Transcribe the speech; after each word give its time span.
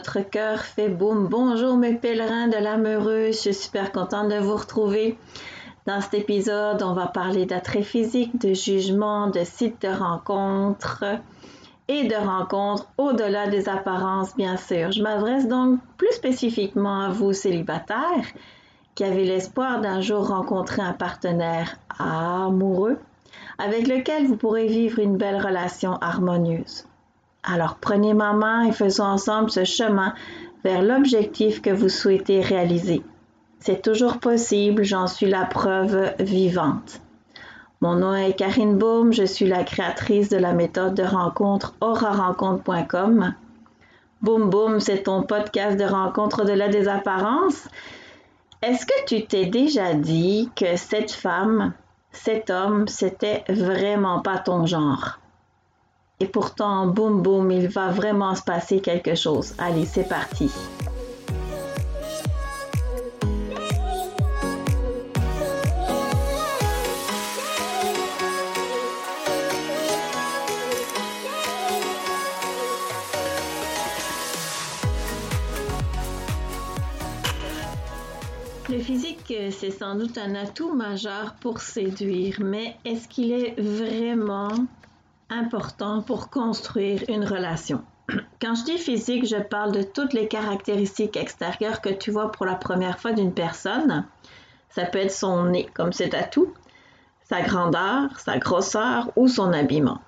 notre 0.00 0.20
cœur 0.20 0.60
fait 0.60 0.88
boum. 0.88 1.26
Bonjour 1.28 1.76
mes 1.76 1.92
pèlerins 1.92 2.48
de 2.48 2.56
l'amoureuse, 2.56 3.34
je 3.34 3.40
suis 3.40 3.54
super 3.54 3.92
contente 3.92 4.30
de 4.30 4.38
vous 4.38 4.56
retrouver. 4.56 5.18
Dans 5.86 6.00
cet 6.00 6.14
épisode, 6.14 6.82
on 6.82 6.94
va 6.94 7.06
parler 7.06 7.44
d'attrait 7.44 7.82
physique, 7.82 8.40
de 8.40 8.54
jugement, 8.54 9.28
de 9.28 9.44
sites 9.44 9.82
de 9.82 9.88
rencontres 9.88 11.04
et 11.86 12.04
de 12.04 12.14
rencontres 12.14 12.88
au-delà 12.96 13.48
des 13.48 13.68
apparences, 13.68 14.34
bien 14.36 14.56
sûr. 14.56 14.90
Je 14.90 15.02
m'adresse 15.02 15.46
donc 15.48 15.78
plus 15.98 16.12
spécifiquement 16.12 17.02
à 17.02 17.10
vous 17.10 17.34
célibataires 17.34 18.24
qui 18.94 19.04
avez 19.04 19.26
l'espoir 19.26 19.82
d'un 19.82 20.00
jour 20.00 20.28
rencontrer 20.28 20.80
un 20.80 20.94
partenaire 20.94 21.76
amoureux 21.98 22.96
avec 23.58 23.86
lequel 23.86 24.26
vous 24.26 24.38
pourrez 24.38 24.66
vivre 24.66 24.98
une 24.98 25.18
belle 25.18 25.44
relation 25.44 25.98
harmonieuse. 26.00 26.86
Alors 27.42 27.76
prenez 27.80 28.14
ma 28.14 28.32
main 28.32 28.64
et 28.64 28.72
faisons 28.72 29.04
ensemble 29.04 29.50
ce 29.50 29.64
chemin 29.64 30.14
vers 30.64 30.82
l'objectif 30.82 31.62
que 31.62 31.70
vous 31.70 31.88
souhaitez 31.88 32.40
réaliser. 32.40 33.02
C'est 33.60 33.82
toujours 33.82 34.18
possible, 34.18 34.84
j'en 34.84 35.06
suis 35.06 35.28
la 35.28 35.44
preuve 35.44 36.14
vivante. 36.18 37.00
Mon 37.82 37.94
nom 37.94 38.14
est 38.14 38.34
Karine 38.34 38.76
Baum, 38.76 39.12
je 39.12 39.24
suis 39.24 39.46
la 39.46 39.64
créatrice 39.64 40.28
de 40.28 40.36
la 40.36 40.52
méthode 40.52 40.94
de 40.94 41.02
rencontre 41.02 41.74
aurarencontre.com. 41.80 43.34
Boum 44.20 44.50
Boum, 44.50 44.80
c'est 44.80 45.04
ton 45.04 45.22
podcast 45.22 45.78
de 45.78 45.84
rencontre 45.84 46.42
au-delà 46.42 46.68
des 46.68 46.88
apparences. 46.88 47.68
Est-ce 48.60 48.84
que 48.84 49.04
tu 49.06 49.24
t'es 49.24 49.46
déjà 49.46 49.94
dit 49.94 50.50
que 50.54 50.76
cette 50.76 51.10
femme, 51.10 51.72
cet 52.12 52.50
homme, 52.50 52.86
c'était 52.86 53.44
vraiment 53.48 54.20
pas 54.20 54.36
ton 54.36 54.66
genre? 54.66 55.18
Et 56.22 56.26
pourtant, 56.26 56.86
boum 56.86 57.22
boum, 57.22 57.50
il 57.50 57.68
va 57.68 57.88
vraiment 57.88 58.34
se 58.34 58.42
passer 58.42 58.80
quelque 58.80 59.14
chose. 59.14 59.54
Allez, 59.58 59.86
c'est 59.86 60.06
parti. 60.08 60.50
Le 78.68 78.78
physique, 78.78 79.34
c'est 79.50 79.70
sans 79.70 79.96
doute 79.96 80.16
un 80.16 80.34
atout 80.34 80.72
majeur 80.72 81.34
pour 81.40 81.60
séduire, 81.60 82.36
mais 82.40 82.76
est-ce 82.84 83.08
qu'il 83.08 83.32
est 83.32 83.58
vraiment 83.58 84.50
important 85.30 86.02
pour 86.02 86.28
construire 86.28 87.04
une 87.08 87.24
relation. 87.24 87.82
Quand 88.42 88.54
je 88.54 88.64
dis 88.64 88.78
physique, 88.78 89.26
je 89.26 89.36
parle 89.36 89.72
de 89.72 89.82
toutes 89.82 90.12
les 90.12 90.28
caractéristiques 90.28 91.16
extérieures 91.16 91.80
que 91.80 91.88
tu 91.88 92.10
vois 92.10 92.32
pour 92.32 92.46
la 92.46 92.56
première 92.56 92.98
fois 92.98 93.12
d'une 93.12 93.32
personne. 93.32 94.04
Ça 94.68 94.84
peut 94.84 94.98
être 94.98 95.12
son 95.12 95.44
nez, 95.44 95.68
comme 95.72 95.92
c'est 95.92 96.14
à 96.14 96.24
tout, 96.24 96.52
sa 97.28 97.42
grandeur, 97.42 98.18
sa 98.18 98.38
grosseur 98.38 99.10
ou 99.16 99.28
son 99.28 99.52
habillement. 99.52 100.00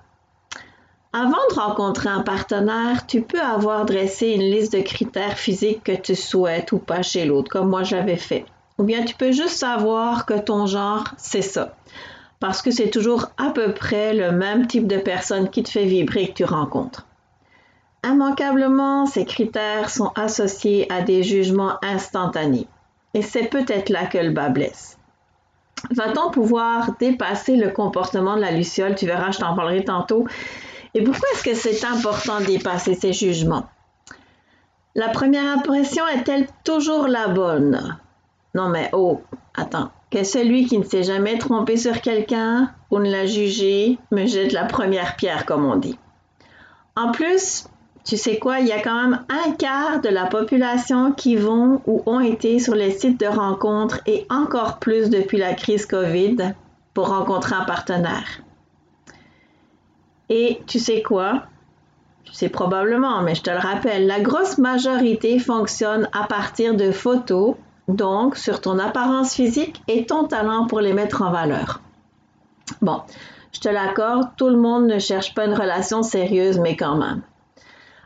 Avant 1.13 1.47
de 1.51 1.59
rencontrer 1.59 2.09
un 2.09 2.21
partenaire, 2.21 3.05
tu 3.05 3.21
peux 3.21 3.41
avoir 3.41 3.85
dressé 3.85 4.29
une 4.29 4.41
liste 4.41 4.73
de 4.73 4.81
critères 4.81 5.37
physiques 5.37 5.83
que 5.83 5.95
tu 5.95 6.15
souhaites 6.15 6.71
ou 6.71 6.79
pas 6.79 7.03
chez 7.03 7.25
l'autre, 7.25 7.51
comme 7.51 7.69
moi 7.69 7.83
j'avais 7.83 8.17
fait. 8.17 8.45
Ou 8.79 8.83
bien 8.83 9.05
tu 9.05 9.13
peux 9.15 9.31
juste 9.31 9.57
savoir 9.57 10.25
que 10.25 10.39
ton 10.39 10.65
genre, 10.65 11.03
c'est 11.17 11.43
ça 11.43 11.75
parce 12.43 12.61
que 12.61 12.71
c'est 12.71 12.89
toujours 12.89 13.27
à 13.37 13.51
peu 13.51 13.73
près 13.73 14.13
le 14.13 14.33
même 14.33 14.67
type 14.67 14.85
de 14.85 14.97
personne 14.97 15.49
qui 15.49 15.63
te 15.63 15.69
fait 15.69 15.85
vibrer 15.85 16.27
que 16.27 16.33
tu 16.33 16.43
rencontres. 16.43 17.07
Immanquablement, 18.05 19.05
ces 19.05 19.23
critères 19.23 19.89
sont 19.89 20.11
associés 20.15 20.91
à 20.91 21.03
des 21.03 21.23
jugements 21.23 21.77
instantanés. 21.81 22.67
Et 23.13 23.21
c'est 23.21 23.45
peut-être 23.45 23.87
là 23.87 24.07
que 24.07 24.17
le 24.17 24.31
bas 24.31 24.49
blesse. 24.49 24.97
Va-t-on 25.91 26.31
pouvoir 26.31 26.97
dépasser 26.99 27.55
le 27.55 27.69
comportement 27.69 28.35
de 28.35 28.41
la 28.41 28.51
luciole? 28.51 28.95
Tu 28.95 29.05
verras, 29.05 29.31
je 29.31 29.39
t'en 29.39 29.55
parlerai 29.55 29.85
tantôt. 29.85 30.27
Et 30.93 31.01
pourquoi 31.01 31.29
est-ce 31.33 31.43
que 31.45 31.55
c'est 31.55 31.85
important 31.85 32.41
de 32.41 32.45
dépasser 32.45 32.93
ces 32.95 33.13
jugements? 33.13 33.69
La 34.95 35.07
première 35.07 35.49
impression 35.49 36.05
est-elle 36.09 36.47
toujours 36.65 37.07
la 37.07 37.29
bonne? 37.29 37.97
Non 38.53 38.67
mais 38.67 38.89
oh, 38.91 39.21
attends, 39.55 39.91
que 40.11 40.23
celui 40.23 40.65
qui 40.65 40.77
ne 40.77 40.83
s'est 40.83 41.03
jamais 41.03 41.37
trompé 41.37 41.77
sur 41.77 42.01
quelqu'un 42.01 42.71
ou 42.91 42.99
ne 42.99 43.09
l'a 43.09 43.25
jugé 43.25 43.97
me 44.11 44.25
jette 44.25 44.51
la 44.51 44.65
première 44.65 45.15
pierre, 45.15 45.45
comme 45.45 45.65
on 45.65 45.75
dit. 45.75 45.97
En 46.95 47.11
plus, 47.11 47.65
tu 48.05 48.17
sais 48.17 48.37
quoi, 48.37 48.59
il 48.59 48.67
y 48.67 48.71
a 48.71 48.81
quand 48.81 49.01
même 49.01 49.25
un 49.29 49.51
quart 49.51 50.01
de 50.01 50.09
la 50.09 50.25
population 50.25 51.13
qui 51.13 51.35
vont 51.35 51.81
ou 51.87 52.03
ont 52.05 52.19
été 52.19 52.59
sur 52.59 52.75
les 52.75 52.91
sites 52.91 53.19
de 53.19 53.25
rencontres 53.25 54.01
et 54.05 54.25
encore 54.29 54.79
plus 54.79 55.09
depuis 55.09 55.37
la 55.37 55.53
crise 55.53 55.85
COVID 55.85 56.53
pour 56.93 57.07
rencontrer 57.07 57.55
un 57.55 57.63
partenaire. 57.63 58.41
Et 60.29 60.61
tu 60.67 60.79
sais 60.79 61.01
quoi? 61.01 61.43
Tu 62.23 62.33
sais 62.33 62.49
probablement, 62.49 63.21
mais 63.21 63.35
je 63.35 63.41
te 63.41 63.49
le 63.49 63.57
rappelle, 63.57 64.05
la 64.07 64.19
grosse 64.19 64.57
majorité 64.57 65.39
fonctionne 65.39 66.09
à 66.13 66.27
partir 66.27 66.75
de 66.75 66.91
photos 66.91 67.55
donc 67.87 68.37
sur 68.37 68.61
ton 68.61 68.79
apparence 68.79 69.33
physique 69.33 69.81
et 69.87 70.05
ton 70.05 70.25
talent 70.25 70.67
pour 70.67 70.79
les 70.79 70.93
mettre 70.93 71.21
en 71.21 71.31
valeur. 71.31 71.81
Bon, 72.81 73.01
je 73.51 73.59
te 73.59 73.69
l'accorde, 73.69 74.29
tout 74.37 74.49
le 74.49 74.57
monde 74.57 74.87
ne 74.87 74.99
cherche 74.99 75.33
pas 75.33 75.45
une 75.45 75.53
relation 75.53 76.03
sérieuse, 76.03 76.59
mais 76.59 76.75
quand 76.75 76.95
même. 76.95 77.21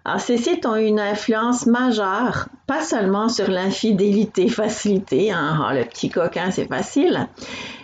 Alors, 0.03 0.21
ces 0.21 0.37
sites 0.37 0.65
ont 0.65 0.75
une 0.75 1.01
influence 1.01 1.65
majeure, 1.65 2.47
pas 2.65 2.81
seulement 2.81 3.27
sur 3.27 3.49
l'infidélité 3.49 4.47
facilitée, 4.49 5.31
hein, 5.31 5.65
oh, 5.67 5.73
le 5.73 5.83
petit 5.83 6.09
coquin, 6.09 6.49
c'est 6.49 6.67
facile, 6.67 7.27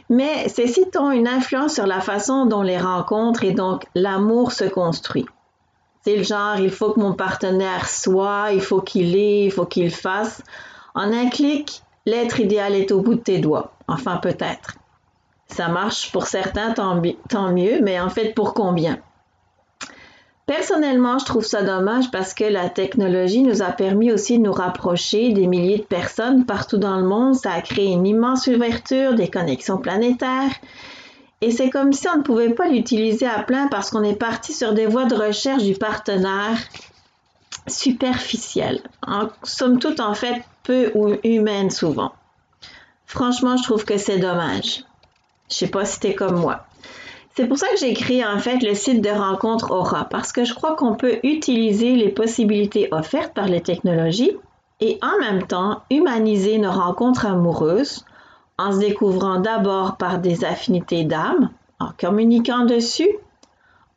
mais 0.10 0.48
ces 0.50 0.68
sites 0.68 0.96
ont 0.96 1.12
une 1.12 1.28
influence 1.28 1.74
sur 1.74 1.86
la 1.86 2.00
façon 2.00 2.46
dont 2.46 2.62
les 2.62 2.78
rencontres 2.78 3.44
et 3.44 3.52
donc 3.52 3.86
l'amour 3.96 4.52
se 4.52 4.66
construit. 4.66 5.26
C'est 6.04 6.18
le 6.18 6.24
genre, 6.24 6.58
il 6.58 6.70
faut 6.70 6.92
que 6.92 7.00
mon 7.00 7.14
partenaire 7.14 7.88
soit, 7.88 8.52
il 8.52 8.62
faut 8.62 8.82
qu'il 8.82 9.16
ait, 9.16 9.46
il 9.46 9.52
faut 9.52 9.66
qu'il 9.66 9.90
fasse. 9.90 10.42
En 10.96 11.12
un 11.12 11.30
clic, 11.30 11.82
l'être 12.06 12.40
idéal 12.40 12.76
est 12.76 12.92
au 12.92 13.02
bout 13.02 13.16
de 13.16 13.22
tes 13.22 13.40
doigts. 13.40 13.74
Enfin, 13.88 14.18
peut-être. 14.18 14.76
Ça 15.48 15.68
marche 15.68 16.12
pour 16.12 16.28
certains, 16.28 16.74
tant, 16.74 17.52
mieux, 17.52 17.80
mais 17.82 18.00
en 18.00 18.10
fait, 18.10 18.34
pour 18.34 18.54
combien? 18.54 19.00
Personnellement, 20.46 21.20
je 21.20 21.26
trouve 21.26 21.46
ça 21.46 21.64
dommage 21.64 22.12
parce 22.12 22.34
que 22.34 22.44
la 22.44 22.70
technologie 22.70 23.44
nous 23.44 23.62
a 23.62 23.72
permis 23.72 24.12
aussi 24.12 24.38
de 24.38 24.44
nous 24.44 24.52
rapprocher 24.52 25.32
des 25.32 25.48
milliers 25.48 25.78
de 25.78 25.84
personnes 25.84 26.46
partout 26.46 26.78
dans 26.78 26.98
le 26.98 27.08
monde. 27.08 27.36
Ça 27.36 27.54
a 27.54 27.62
créé 27.62 27.92
une 27.92 28.06
immense 28.06 28.48
ouverture, 28.48 29.14
des 29.14 29.30
connexions 29.30 29.78
planétaires. 29.78 30.52
Et 31.40 31.52
c'est 31.52 31.70
comme 31.70 31.94
si 31.94 32.08
on 32.10 32.18
ne 32.18 32.24
pouvait 32.24 32.54
pas 32.54 32.68
l'utiliser 32.68 33.26
à 33.26 33.42
plein 33.44 33.68
parce 33.68 33.90
qu'on 33.90 34.04
est 34.04 34.16
parti 34.16 34.54
sur 34.54 34.74
des 34.74 34.86
voies 34.86 35.06
de 35.06 35.16
recherche 35.16 35.64
du 35.64 35.76
partenaire 35.76 36.58
superficielle, 37.68 38.82
en 39.06 39.30
somme 39.44 39.80
toute 39.80 40.00
en 40.00 40.14
fait 40.14 40.44
peu 40.64 40.92
ou 40.96 41.16
humaine 41.24 41.70
souvent. 41.70 42.14
Franchement, 43.06 43.58
je 43.58 43.64
trouve 43.64 43.86
que 43.86 43.98
c'est 43.98 44.20
dommage. 44.20 44.84
Je 45.50 45.56
sais 45.56 45.68
pas 45.68 45.86
si 45.86 46.00
t'es 46.00 46.16
comme 46.16 46.40
moi. 46.40 46.66
C'est 47.36 47.48
pour 47.48 47.58
ça 47.58 47.68
que 47.68 47.78
j'ai 47.78 47.94
créé 47.94 48.24
en 48.26 48.40
fait 48.40 48.62
le 48.62 48.76
site 48.76 49.02
de 49.02 49.10
rencontre 49.10 49.72
Aura, 49.72 50.06
parce 50.06 50.32
que 50.32 50.46
je 50.46 50.54
crois 50.54 50.76
qu'on 50.76 50.96
peut 50.96 51.20
utiliser 51.24 51.96
les 51.96 52.10
possibilités 52.10 52.90
offertes 52.92 53.34
par 53.34 53.48
les 53.48 53.62
technologies 53.62 54.32
et 54.82 55.00
en 55.02 55.20
même 55.20 55.48
temps 55.48 55.82
humaniser 55.90 56.60
nos 56.60 56.72
rencontres 56.72 57.26
amoureuses 57.26 58.06
en 58.60 58.72
se 58.72 58.80
découvrant 58.80 59.40
d'abord 59.40 59.98
par 59.98 60.20
des 60.20 60.46
affinités 60.46 61.06
d'âme, 61.06 61.50
en 61.80 61.90
communiquant 62.00 62.66
dessus 62.66 63.10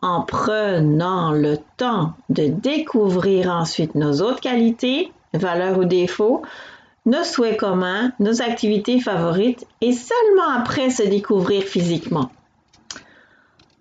en 0.02 0.22
prenant 0.22 1.32
le 1.32 1.58
temps 1.76 2.12
de 2.28 2.46
découvrir 2.46 3.50
ensuite 3.50 3.94
nos 3.94 4.20
autres 4.20 4.40
qualités, 4.40 5.12
valeurs 5.32 5.78
ou 5.78 5.84
défauts, 5.84 6.42
nos 7.06 7.24
souhaits 7.24 7.56
communs, 7.56 8.12
nos 8.18 8.42
activités 8.42 9.00
favorites 9.00 9.66
et 9.80 9.92
seulement 9.92 10.50
après 10.54 10.90
se 10.90 11.02
découvrir 11.02 11.62
physiquement. 11.62 12.30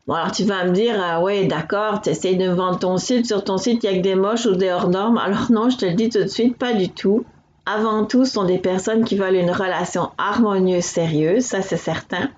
Bon, 0.07 0.13
alors 0.13 0.31
tu 0.31 0.43
vas 0.43 0.65
me 0.65 0.71
dire, 0.71 1.01
ah 1.03 1.19
ouais, 1.19 1.47
d'accord, 1.47 2.01
tu 2.01 2.11
essaies 2.11 2.35
de 2.35 2.47
vendre 2.47 2.77
ton 2.77 2.97
site, 2.97 3.25
sur 3.25 3.43
ton 3.43 3.57
site, 3.57 3.83
il 3.83 3.89
n'y 3.89 3.95
a 3.95 3.97
que 3.97 4.03
des 4.03 4.13
moches 4.13 4.45
ou 4.45 4.55
des 4.55 4.69
hors 4.69 4.87
normes. 4.87 5.17
Alors 5.17 5.51
non, 5.51 5.71
je 5.71 5.77
te 5.77 5.85
le 5.85 5.93
dis 5.93 6.09
tout 6.09 6.21
de 6.21 6.27
suite, 6.27 6.57
pas 6.57 6.73
du 6.73 6.89
tout. 6.89 7.25
Avant 7.65 8.05
tout, 8.05 8.25
ce 8.25 8.33
sont 8.33 8.43
des 8.43 8.59
personnes 8.59 9.03
qui 9.03 9.15
veulent 9.15 9.35
une 9.35 9.49
relation 9.49 10.11
harmonieuse, 10.19 10.83
sérieuse, 10.83 11.43
ça 11.43 11.63
c'est 11.63 11.77
certain. 11.77 12.29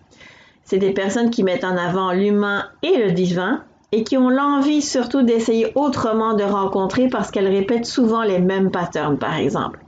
C'est 0.67 0.79
des 0.79 0.91
personnes 0.91 1.29
qui 1.29 1.43
mettent 1.43 1.63
en 1.63 1.77
avant 1.77 2.11
l'humain 2.11 2.65
et 2.83 2.97
le 2.97 3.13
divin 3.13 3.63
et 3.93 4.03
qui 4.03 4.17
ont 4.17 4.29
l'envie 4.29 4.81
surtout 4.81 5.21
d'essayer 5.21 5.71
autrement 5.75 6.33
de 6.33 6.43
rencontrer 6.43 7.07
parce 7.07 7.31
qu'elles 7.31 7.47
répètent 7.47 7.85
souvent 7.85 8.21
les 8.21 8.39
mêmes 8.39 8.69
patterns, 8.69 9.17
par 9.17 9.37
exemple. 9.37 9.79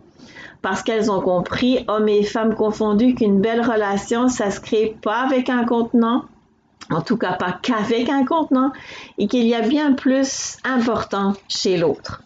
Parce 0.62 0.82
qu'elles 0.82 1.12
ont 1.12 1.20
compris, 1.20 1.84
hommes 1.90 2.08
et 2.08 2.24
femmes 2.24 2.56
confondus, 2.56 3.14
qu'une 3.14 3.42
belle 3.42 3.60
relation, 3.60 4.30
ça 4.30 4.52
se 4.52 4.62
crée 4.62 4.96
pas 5.02 5.18
avec 5.18 5.50
un 5.50 5.66
contenant, 5.66 6.24
en 6.90 7.02
tout 7.02 7.18
cas 7.18 7.34
pas 7.34 7.60
qu'avec 7.62 8.08
un 8.08 8.24
contenant, 8.24 8.72
et 9.18 9.28
qu'il 9.28 9.48
y 9.48 9.56
a 9.56 9.62
bien 9.62 9.92
plus 9.92 10.56
important 10.64 11.34
chez 11.50 11.76
l'autre. 11.76 12.24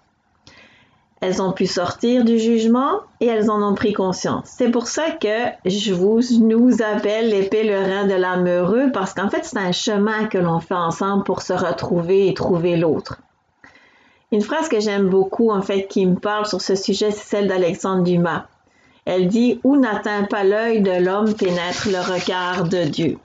Elles 1.23 1.41
ont 1.41 1.53
pu 1.53 1.67
sortir 1.67 2.25
du 2.25 2.37
jugement 2.37 2.99
et 3.21 3.27
elles 3.27 3.49
en 3.49 3.63
ont 3.63 3.75
pris 3.75 3.93
conscience. 3.93 4.43
C'est 4.45 4.69
pour 4.69 4.87
ça 4.87 5.09
que 5.11 5.47
je 5.63 5.93
vous 5.93 6.19
nous 6.41 6.81
appelle 6.81 7.29
les 7.29 7.43
pèlerins 7.43 8.07
de 8.07 8.13
l'âme 8.13 8.45
heureux 8.45 8.91
parce 8.93 9.13
qu'en 9.13 9.29
fait, 9.29 9.45
c'est 9.45 9.57
un 9.57 9.71
chemin 9.71 10.25
que 10.25 10.37
l'on 10.37 10.59
fait 10.59 10.73
ensemble 10.73 11.23
pour 11.23 11.41
se 11.41 11.53
retrouver 11.53 12.27
et 12.27 12.33
trouver 12.33 12.75
l'autre. 12.75 13.21
Une 14.33 14.41
phrase 14.41 14.67
que 14.67 14.81
j'aime 14.81 15.07
beaucoup, 15.07 15.49
en 15.49 15.61
fait, 15.61 15.87
qui 15.87 16.05
me 16.05 16.15
parle 16.15 16.45
sur 16.45 16.59
ce 16.59 16.75
sujet, 16.75 17.11
c'est 17.11 17.29
celle 17.29 17.47
d'Alexandre 17.47 18.03
Dumas. 18.03 18.47
Elle 19.05 19.29
dit 19.29 19.61
Où 19.63 19.77
n'atteint 19.77 20.23
pas 20.23 20.43
l'œil 20.43 20.81
de 20.81 21.03
l'homme 21.03 21.35
pénètre 21.35 21.87
le 21.87 21.99
regard 21.99 22.65
de 22.65 22.83
Dieu. 22.83 23.17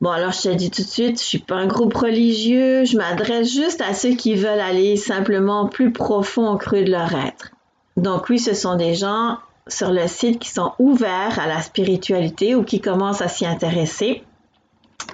Bon, 0.00 0.10
alors 0.10 0.32
je 0.32 0.42
te 0.42 0.48
dis 0.48 0.70
tout 0.70 0.82
de 0.82 0.86
suite, 0.86 1.20
je 1.20 1.24
suis 1.24 1.38
pas 1.38 1.54
un 1.54 1.66
groupe 1.66 1.94
religieux, 1.94 2.84
je 2.84 2.96
m'adresse 2.96 3.52
juste 3.52 3.80
à 3.80 3.94
ceux 3.94 4.14
qui 4.14 4.34
veulent 4.34 4.60
aller 4.60 4.96
simplement 4.96 5.66
plus 5.66 5.92
profond 5.92 6.50
au 6.50 6.56
creux 6.56 6.84
de 6.84 6.90
leur 6.90 7.14
être. 7.14 7.50
Donc 7.96 8.28
oui, 8.28 8.38
ce 8.38 8.54
sont 8.54 8.76
des 8.76 8.94
gens 8.94 9.38
sur 9.66 9.92
le 9.92 10.06
site 10.08 10.40
qui 10.40 10.50
sont 10.50 10.72
ouverts 10.78 11.38
à 11.38 11.46
la 11.46 11.62
spiritualité 11.62 12.54
ou 12.54 12.64
qui 12.64 12.80
commencent 12.80 13.22
à 13.22 13.28
s'y 13.28 13.46
intéresser. 13.46 14.24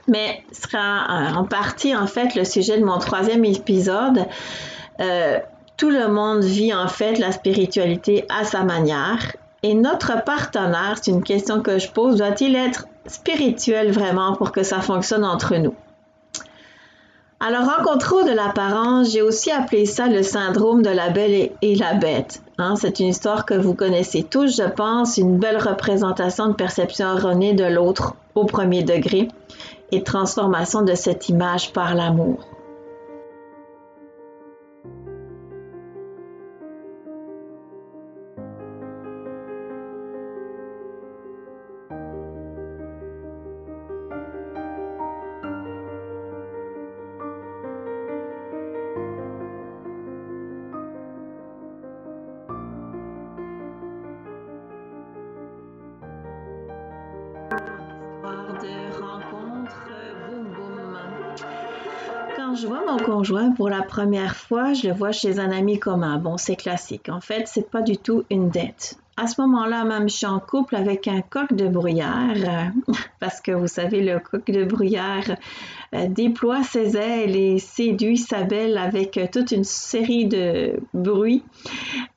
Mais 0.08 0.42
ce 0.50 0.62
sera 0.62 0.78
euh, 0.78 1.34
en 1.34 1.44
partie 1.44 1.94
en 1.94 2.06
fait 2.06 2.34
le 2.34 2.44
sujet 2.44 2.78
de 2.78 2.84
mon 2.84 2.98
troisième 2.98 3.44
épisode. 3.44 4.26
Euh, 5.00 5.38
tout 5.76 5.90
le 5.90 6.08
monde 6.08 6.42
vit 6.42 6.74
en 6.74 6.88
fait 6.88 7.18
la 7.18 7.32
spiritualité 7.32 8.24
à 8.28 8.44
sa 8.44 8.64
manière. 8.64 9.36
Et 9.62 9.74
notre 9.74 10.24
partenaire, 10.24 10.96
c'est 11.00 11.10
une 11.10 11.22
question 11.22 11.60
que 11.60 11.78
je 11.78 11.90
pose, 11.90 12.16
doit-il 12.16 12.56
être 12.56 12.86
spirituel 13.06 13.92
vraiment 13.92 14.34
pour 14.34 14.52
que 14.52 14.62
ça 14.62 14.80
fonctionne 14.80 15.24
entre 15.24 15.56
nous? 15.56 15.74
Alors, 17.42 17.70
en 17.78 17.82
contrôle 17.82 18.26
de 18.26 18.32
l'apparence, 18.32 19.12
j'ai 19.12 19.22
aussi 19.22 19.50
appelé 19.50 19.86
ça 19.86 20.08
le 20.08 20.22
syndrome 20.22 20.82
de 20.82 20.90
la 20.90 21.08
belle 21.08 21.50
et 21.62 21.74
la 21.74 21.94
bête. 21.94 22.42
Hein. 22.58 22.74
c'est 22.76 23.00
une 23.00 23.06
histoire 23.06 23.46
que 23.46 23.54
vous 23.54 23.72
connaissez 23.72 24.22
tous, 24.22 24.56
je 24.56 24.68
pense, 24.68 25.16
une 25.16 25.38
belle 25.38 25.56
représentation 25.56 26.48
de 26.48 26.52
perception 26.52 27.16
erronée 27.16 27.54
de 27.54 27.64
l'autre 27.64 28.14
au 28.34 28.44
premier 28.44 28.82
degré 28.82 29.28
et 29.90 30.02
transformation 30.02 30.82
de 30.82 30.94
cette 30.94 31.30
image 31.30 31.72
par 31.72 31.94
l'amour. 31.94 32.46
Je 62.54 62.66
vois 62.66 62.82
mon 62.86 62.98
conjoint 62.98 63.52
pour 63.52 63.68
la 63.68 63.82
première 63.82 64.36
fois, 64.36 64.72
je 64.72 64.88
le 64.88 64.94
vois 64.94 65.12
chez 65.12 65.38
un 65.38 65.50
ami 65.50 65.78
commun. 65.78 66.18
Bon, 66.18 66.36
c'est 66.36 66.56
classique. 66.56 67.08
En 67.08 67.20
fait, 67.20 67.44
c'est 67.46 67.70
pas 67.70 67.82
du 67.82 67.96
tout 67.96 68.24
une 68.30 68.50
dette. 68.50 68.96
À 69.16 69.26
ce 69.26 69.40
moment-là, 69.42 69.84
même 69.84 70.08
je 70.08 70.16
suis 70.16 70.26
en 70.26 70.40
couple 70.40 70.76
avec 70.76 71.06
un 71.06 71.20
coq 71.20 71.52
de 71.52 71.68
bruyère, 71.68 72.72
parce 73.20 73.40
que 73.40 73.52
vous 73.52 73.66
savez, 73.66 74.00
le 74.00 74.18
coq 74.18 74.50
de 74.50 74.64
bruyère 74.64 75.36
euh, 75.94 76.06
déploie 76.08 76.62
ses 76.62 76.96
ailes 76.96 77.36
et 77.36 77.58
séduit 77.58 78.16
sa 78.16 78.44
belle 78.44 78.78
avec 78.78 79.20
toute 79.30 79.50
une 79.50 79.64
série 79.64 80.24
de 80.24 80.80
bruits. 80.94 81.44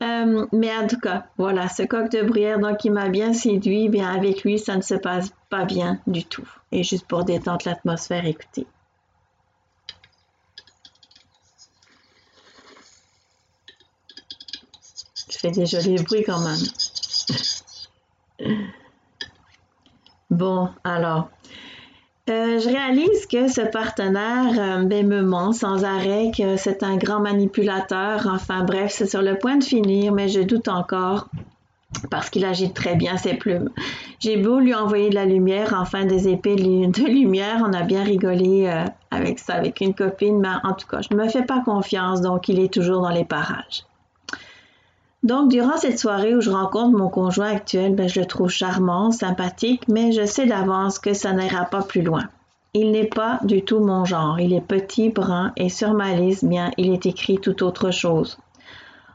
Euh, 0.01 0.45
mais 0.53 0.71
en 0.75 0.87
tout 0.87 0.99
cas, 0.99 1.25
voilà, 1.37 1.67
ce 1.67 1.83
coq 1.83 2.09
de 2.09 2.21
bruyère, 2.21 2.59
donc, 2.59 2.85
il 2.85 2.93
m'a 2.93 3.09
bien 3.09 3.33
séduit. 3.33 3.89
Bien, 3.89 4.09
avec 4.09 4.43
lui, 4.43 4.57
ça 4.57 4.77
ne 4.77 4.81
se 4.81 4.95
passe 4.95 5.33
pas 5.49 5.65
bien 5.65 5.99
du 6.07 6.23
tout. 6.23 6.47
Et 6.71 6.83
juste 6.83 7.05
pour 7.07 7.25
détendre 7.25 7.65
l'atmosphère, 7.65 8.25
écoutez. 8.25 8.65
Fait 15.43 15.51
des 15.51 15.65
jolis 15.65 16.01
bruits 16.01 16.23
quand 16.25 16.39
même. 16.39 16.57
Bon, 20.31 20.69
alors, 20.83 21.29
euh, 22.29 22.57
je 22.59 22.69
réalise 22.69 23.25
que 23.27 23.49
ce 23.49 23.61
partenaire 23.61 24.53
euh, 24.57 24.83
ben, 24.83 25.05
me 25.05 25.21
ment 25.21 25.51
sans 25.51 25.83
arrêt, 25.83 26.31
que 26.35 26.55
c'est 26.55 26.81
un 26.81 26.95
grand 26.95 27.19
manipulateur. 27.19 28.27
Enfin 28.31 28.63
bref, 28.63 28.93
c'est 28.95 29.07
sur 29.07 29.21
le 29.21 29.37
point 29.37 29.57
de 29.57 29.63
finir, 29.63 30.13
mais 30.13 30.29
je 30.29 30.39
doute 30.39 30.69
encore 30.69 31.27
parce 32.09 32.29
qu'il 32.29 32.45
agite 32.45 32.73
très 32.73 32.95
bien 32.95 33.17
ses 33.17 33.35
plumes. 33.35 33.69
J'ai 34.19 34.37
beau 34.37 34.59
lui 34.59 34.73
envoyer 34.73 35.09
de 35.09 35.15
la 35.15 35.25
lumière, 35.25 35.75
enfin 35.77 36.05
des 36.05 36.27
épées 36.27 36.55
de 36.55 37.05
lumière, 37.05 37.61
on 37.67 37.73
a 37.73 37.83
bien 37.83 38.03
rigolé 38.03 38.67
euh, 38.67 38.85
avec 39.11 39.37
ça 39.39 39.55
avec 39.55 39.81
une 39.81 39.93
copine, 39.93 40.39
mais 40.39 40.47
en 40.63 40.73
tout 40.73 40.87
cas, 40.87 41.01
je 41.01 41.15
ne 41.15 41.21
me 41.21 41.27
fais 41.27 41.43
pas 41.43 41.61
confiance, 41.63 42.21
donc 42.21 42.47
il 42.47 42.59
est 42.59 42.73
toujours 42.73 43.01
dans 43.01 43.11
les 43.11 43.25
parages. 43.25 43.83
Donc, 45.23 45.49
durant 45.49 45.77
cette 45.77 45.99
soirée 45.99 46.35
où 46.35 46.41
je 46.41 46.49
rencontre 46.49 46.97
mon 46.97 47.07
conjoint 47.07 47.49
actuel, 47.49 47.95
ben, 47.95 48.09
je 48.09 48.19
le 48.19 48.25
trouve 48.25 48.49
charmant, 48.49 49.11
sympathique, 49.11 49.87
mais 49.87 50.11
je 50.11 50.25
sais 50.25 50.45
d'avance 50.45 50.99
que 50.99 51.13
ça 51.13 51.31
n'ira 51.31 51.63
pas 51.63 51.81
plus 51.81 52.01
loin. 52.01 52.27
Il 52.73 52.91
n'est 52.91 53.07
pas 53.07 53.39
du 53.43 53.63
tout 53.63 53.79
mon 53.79 54.03
genre. 54.03 54.39
Il 54.41 54.51
est 54.53 54.59
petit, 54.59 55.09
brun, 55.09 55.53
et 55.55 55.69
sur 55.69 55.93
ma 55.93 56.13
liste, 56.13 56.43
bien, 56.43 56.71
il 56.77 56.91
est 56.91 57.05
écrit 57.05 57.37
tout 57.37 57.63
autre 57.63 57.91
chose. 57.91 58.37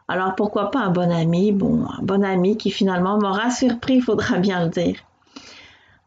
Alors, 0.06 0.34
pourquoi 0.34 0.70
pas 0.70 0.80
un 0.80 0.90
bon 0.90 1.12
ami? 1.12 1.52
Bon, 1.52 1.84
un 1.84 2.02
bon 2.02 2.24
ami 2.24 2.56
qui 2.56 2.70
finalement 2.70 3.18
m'aura 3.18 3.50
surpris, 3.50 4.00
faudra 4.00 4.38
bien 4.38 4.64
le 4.64 4.70
dire. 4.70 4.96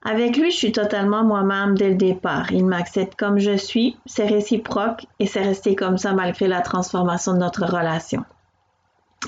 Avec 0.03 0.35
lui, 0.35 0.49
je 0.49 0.57
suis 0.57 0.71
totalement 0.71 1.23
moi-même 1.23 1.77
dès 1.77 1.89
le 1.89 1.95
départ. 1.95 2.51
Il 2.51 2.65
m'accepte 2.65 3.13
comme 3.15 3.37
je 3.37 3.55
suis, 3.55 3.97
c'est 4.07 4.25
réciproque 4.25 5.05
et 5.19 5.27
c'est 5.27 5.43
resté 5.43 5.75
comme 5.75 5.99
ça 5.99 6.13
malgré 6.13 6.47
la 6.47 6.61
transformation 6.61 7.33
de 7.33 7.37
notre 7.37 7.65
relation. 7.65 8.25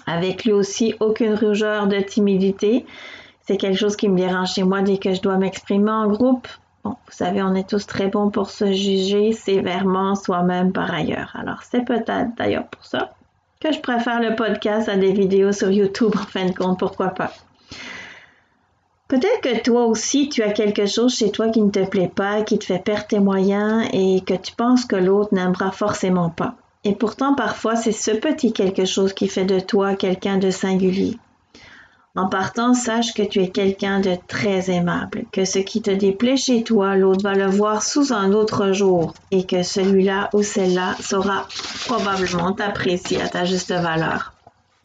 Avec 0.08 0.46
lui 0.46 0.52
aussi, 0.52 0.96
aucune 1.00 1.36
rougeur 1.36 1.88
de 1.88 2.00
timidité. 2.00 2.86
C'est 3.42 3.58
quelque 3.58 3.78
chose 3.78 3.96
qui 3.96 4.10
me 4.10 4.18
dérange 4.18 4.54
chez 4.54 4.64
moi 4.64 4.82
dès 4.82 4.98
que 4.98 5.14
je 5.14 5.22
dois 5.22 5.38
m'exprimer 5.38 5.92
en 5.92 6.08
groupe. 6.08 6.48
Bon, 6.84 6.92
vous 6.92 7.12
savez, 7.12 7.42
on 7.42 7.56
est 7.56 7.70
tous 7.70 7.86
très 7.86 8.08
bons 8.08 8.30
pour 8.30 8.50
se 8.50 8.66
juger 8.74 9.32
sévèrement 9.32 10.16
soi-même 10.16 10.74
par 10.74 10.94
ailleurs. 10.94 11.32
Alors, 11.36 11.64
c'est 11.64 11.86
peut-être 11.86 12.36
d'ailleurs 12.38 12.68
pour 12.68 12.86
ça 12.86 13.14
que 13.64 13.72
je 13.72 13.80
préfère 13.80 14.20
le 14.20 14.36
podcast 14.36 14.90
à 14.90 14.98
des 14.98 15.14
vidéos 15.14 15.54
sur 15.54 15.72
YouTube 15.72 16.12
en 16.16 16.26
fin 16.26 16.46
de 16.46 16.54
compte, 16.54 16.78
pourquoi 16.80 17.10
pas. 17.10 17.32
Peut-être 19.08 19.42
que 19.42 19.62
toi 19.62 19.86
aussi, 19.86 20.28
tu 20.28 20.44
as 20.44 20.52
quelque 20.52 20.86
chose 20.86 21.16
chez 21.16 21.32
toi 21.32 21.48
qui 21.48 21.62
ne 21.62 21.70
te 21.70 21.86
plaît 21.86 22.12
pas, 22.14 22.42
qui 22.42 22.60
te 22.60 22.66
fait 22.66 22.84
perdre 22.84 23.08
tes 23.08 23.20
moyens 23.20 23.88
et 23.94 24.22
que 24.22 24.34
tu 24.34 24.54
penses 24.54 24.86
que 24.86 24.98
l'autre 24.98 25.34
n'aimera 25.34 25.72
forcément 25.72 26.30
pas. 26.30 26.56
Et 26.84 26.96
pourtant, 26.96 27.34
parfois, 27.34 27.76
c'est 27.76 27.92
ce 27.92 28.12
petit 28.12 28.52
quelque 28.52 28.86
chose 28.86 29.14
qui 29.14 29.28
fait 29.28 29.46
de 29.46 29.60
toi 29.60 29.96
quelqu'un 29.96 30.38
de 30.38 30.52
singulier. 30.52 31.18
En 32.16 32.28
partant, 32.28 32.76
sache 32.76 33.14
que 33.16 33.24
tu 33.24 33.42
es 33.42 33.50
quelqu'un 33.50 34.00
de 34.00 34.16
très 34.28 34.70
aimable, 34.70 35.26
que 35.32 35.46
ce 35.46 35.58
qui 35.58 35.82
te 35.82 35.90
déplaît 35.90 36.38
chez 36.38 36.64
toi, 36.64 36.96
l'autre 36.96 37.24
va 37.24 37.34
le 37.34 37.48
voir 37.48 37.82
sous 37.82 38.14
un 38.14 38.34
autre 38.34 38.72
jour 38.72 39.16
et 39.32 39.46
que 39.46 39.64
celui-là 39.64 40.30
ou 40.34 40.44
celle-là 40.44 40.96
saura 41.00 41.48
probablement 41.86 42.52
t'apprécier 42.52 43.20
à 43.20 43.30
ta 43.30 43.46
juste 43.46 43.72
valeur. 43.72 44.34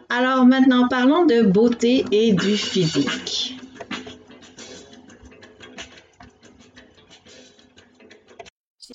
Alors 0.09 0.47
maintenant, 0.47 0.89
parlons 0.89 1.27
de 1.27 1.43
beauté 1.43 2.07
et 2.13 2.33
du 2.33 2.57
physique. 2.57 3.61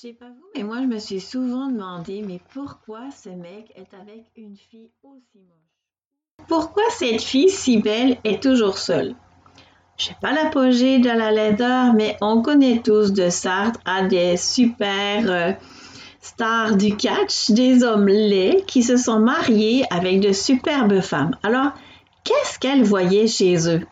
Sais 0.07 0.13
pas 0.13 0.27
vous, 0.27 0.49
mais 0.53 0.63
moi 0.63 0.81
je 0.81 0.87
me 0.87 0.99
suis 0.99 1.21
souvent 1.21 1.67
demandé, 1.67 2.23
mais 2.27 2.41
pourquoi 2.53 3.09
ce 3.11 3.29
mec 3.29 3.71
est 3.75 3.93
avec 3.93 4.25
une 4.35 4.57
fille 4.57 4.89
aussi 5.01 5.39
moche? 5.39 6.45
Pourquoi 6.49 6.83
cette 6.89 7.21
fille 7.21 7.49
si 7.49 7.77
belle 7.77 8.17
est 8.25 8.43
toujours 8.43 8.77
seule? 8.77 9.15
Je 9.95 10.05
sais 10.05 10.17
pas 10.21 10.33
l'apogée 10.33 10.99
de 10.99 11.07
la 11.07 11.31
laideur, 11.31 11.93
mais 11.93 12.17
on 12.19 12.41
connaît 12.41 12.81
tous 12.83 13.13
de 13.13 13.29
Sartre 13.29 13.79
à 13.85 14.03
des 14.03 14.35
super 14.35 15.31
euh, 15.31 15.51
stars 16.19 16.75
du 16.75 16.97
catch, 16.97 17.51
des 17.51 17.83
hommes 17.83 18.09
laids 18.09 18.65
qui 18.67 18.83
se 18.83 18.97
sont 18.97 19.19
mariés 19.19 19.85
avec 19.89 20.19
de 20.19 20.33
superbes 20.33 20.99
femmes. 20.99 21.37
Alors, 21.43 21.71
qu'est-ce 22.25 22.59
qu'elle 22.59 22.83
voyait 22.83 23.27
chez 23.27 23.69
eux? 23.69 23.87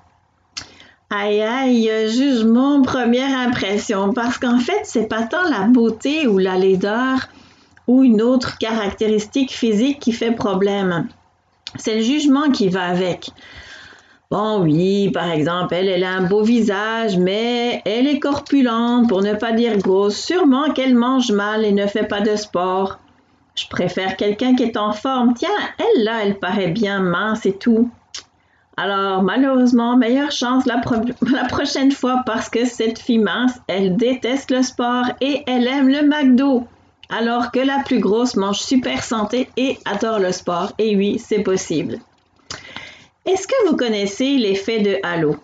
Aïe 1.14 1.42
aïe, 1.42 1.92
jugement, 2.08 2.82
première 2.84 3.38
impression, 3.38 4.14
parce 4.14 4.38
qu'en 4.38 4.60
fait, 4.60 4.80
c'est 4.84 5.10
pas 5.10 5.24
tant 5.24 5.44
la 5.50 5.68
beauté 5.68 6.26
ou 6.26 6.38
la 6.38 6.56
laideur 6.56 7.28
ou 7.86 8.04
une 8.04 8.22
autre 8.22 8.58
caractéristique 8.58 9.52
physique 9.52 10.00
qui 10.00 10.14
fait 10.14 10.32
problème. 10.32 11.10
C'est 11.76 11.96
le 11.96 12.02
jugement 12.02 12.50
qui 12.50 12.70
va 12.70 12.86
avec. 12.86 13.32
Bon, 14.30 14.62
oui, 14.62 15.12
par 15.12 15.30
exemple, 15.30 15.74
elle, 15.74 15.90
elle 15.90 16.06
a 16.06 16.14
un 16.14 16.22
beau 16.22 16.44
visage, 16.44 17.18
mais 17.18 17.82
elle 17.84 18.08
est 18.08 18.20
corpulente, 18.20 19.10
pour 19.10 19.22
ne 19.22 19.34
pas 19.34 19.52
dire 19.52 19.78
grosse. 19.80 20.16
Sûrement 20.16 20.72
qu'elle 20.72 20.96
mange 20.96 21.34
mal 21.34 21.66
et 21.66 21.74
ne 21.74 21.88
fait 21.88 22.08
pas 22.08 22.22
de 22.22 22.38
sport. 22.38 23.00
Je 23.56 23.68
préfère 23.68 24.16
quelqu'un 24.16 24.56
qui 24.56 24.64
est 24.64 24.78
en 24.78 24.94
forme. 24.94 25.34
Tiens, 25.34 25.50
elle 25.78 26.06
là, 26.06 26.20
elle 26.24 26.40
paraît 26.40 26.72
bien 26.72 27.02
mince 27.02 27.46
et 27.46 27.58
tout. 27.58 27.92
Alors, 28.78 29.22
malheureusement, 29.22 29.98
meilleure 29.98 30.32
chance 30.32 30.66
la, 30.66 30.78
prochaine 31.48 31.92
fois 31.92 32.22
parce 32.26 32.50
que 32.50 32.66
cette 32.66 33.00
fille 33.00 33.20
mince, 33.20 33.54
elle 33.68 33.98
déteste 33.98 34.52
le 34.52 34.64
sport 34.64 35.06
et 35.20 35.44
elle 35.48 35.68
aime 35.68 35.90
le 35.90 36.08
McDo. 36.08 36.66
Alors 37.10 37.52
que 37.52 37.60
la 37.60 37.84
plus 37.84 38.00
grosse 38.00 38.38
mange 38.38 38.60
super 38.60 39.04
santé 39.04 39.50
et 39.58 39.78
adore 39.86 40.20
le 40.20 40.32
sport. 40.32 40.72
Et 40.78 40.96
oui, 40.96 41.20
c'est 41.20 41.44
possible. 41.44 42.00
Est-ce 43.26 43.48
que 43.48 43.68
vous 43.68 43.76
connaissez 43.76 44.38
l'effet 44.38 44.80
de 44.80 44.98
halo? 45.04 45.36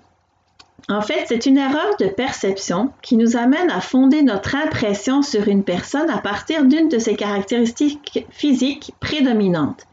En 0.89 1.01
fait, 1.01 1.25
c'est 1.27 1.45
une 1.45 1.57
erreur 1.57 1.97
de 1.99 2.07
perception 2.07 2.91
qui 3.01 3.17
nous 3.17 3.35
amène 3.35 3.69
à 3.69 3.81
fonder 3.81 4.23
notre 4.23 4.55
impression 4.55 5.21
sur 5.21 5.49
une 5.49 5.65
personne 5.65 6.09
à 6.09 6.19
partir 6.19 6.63
d'une 6.63 6.87
de 6.87 6.97
ses 6.97 7.15
caractéristiques 7.15 8.25
physiques 8.29 8.93
prédominantes. 9.01 9.85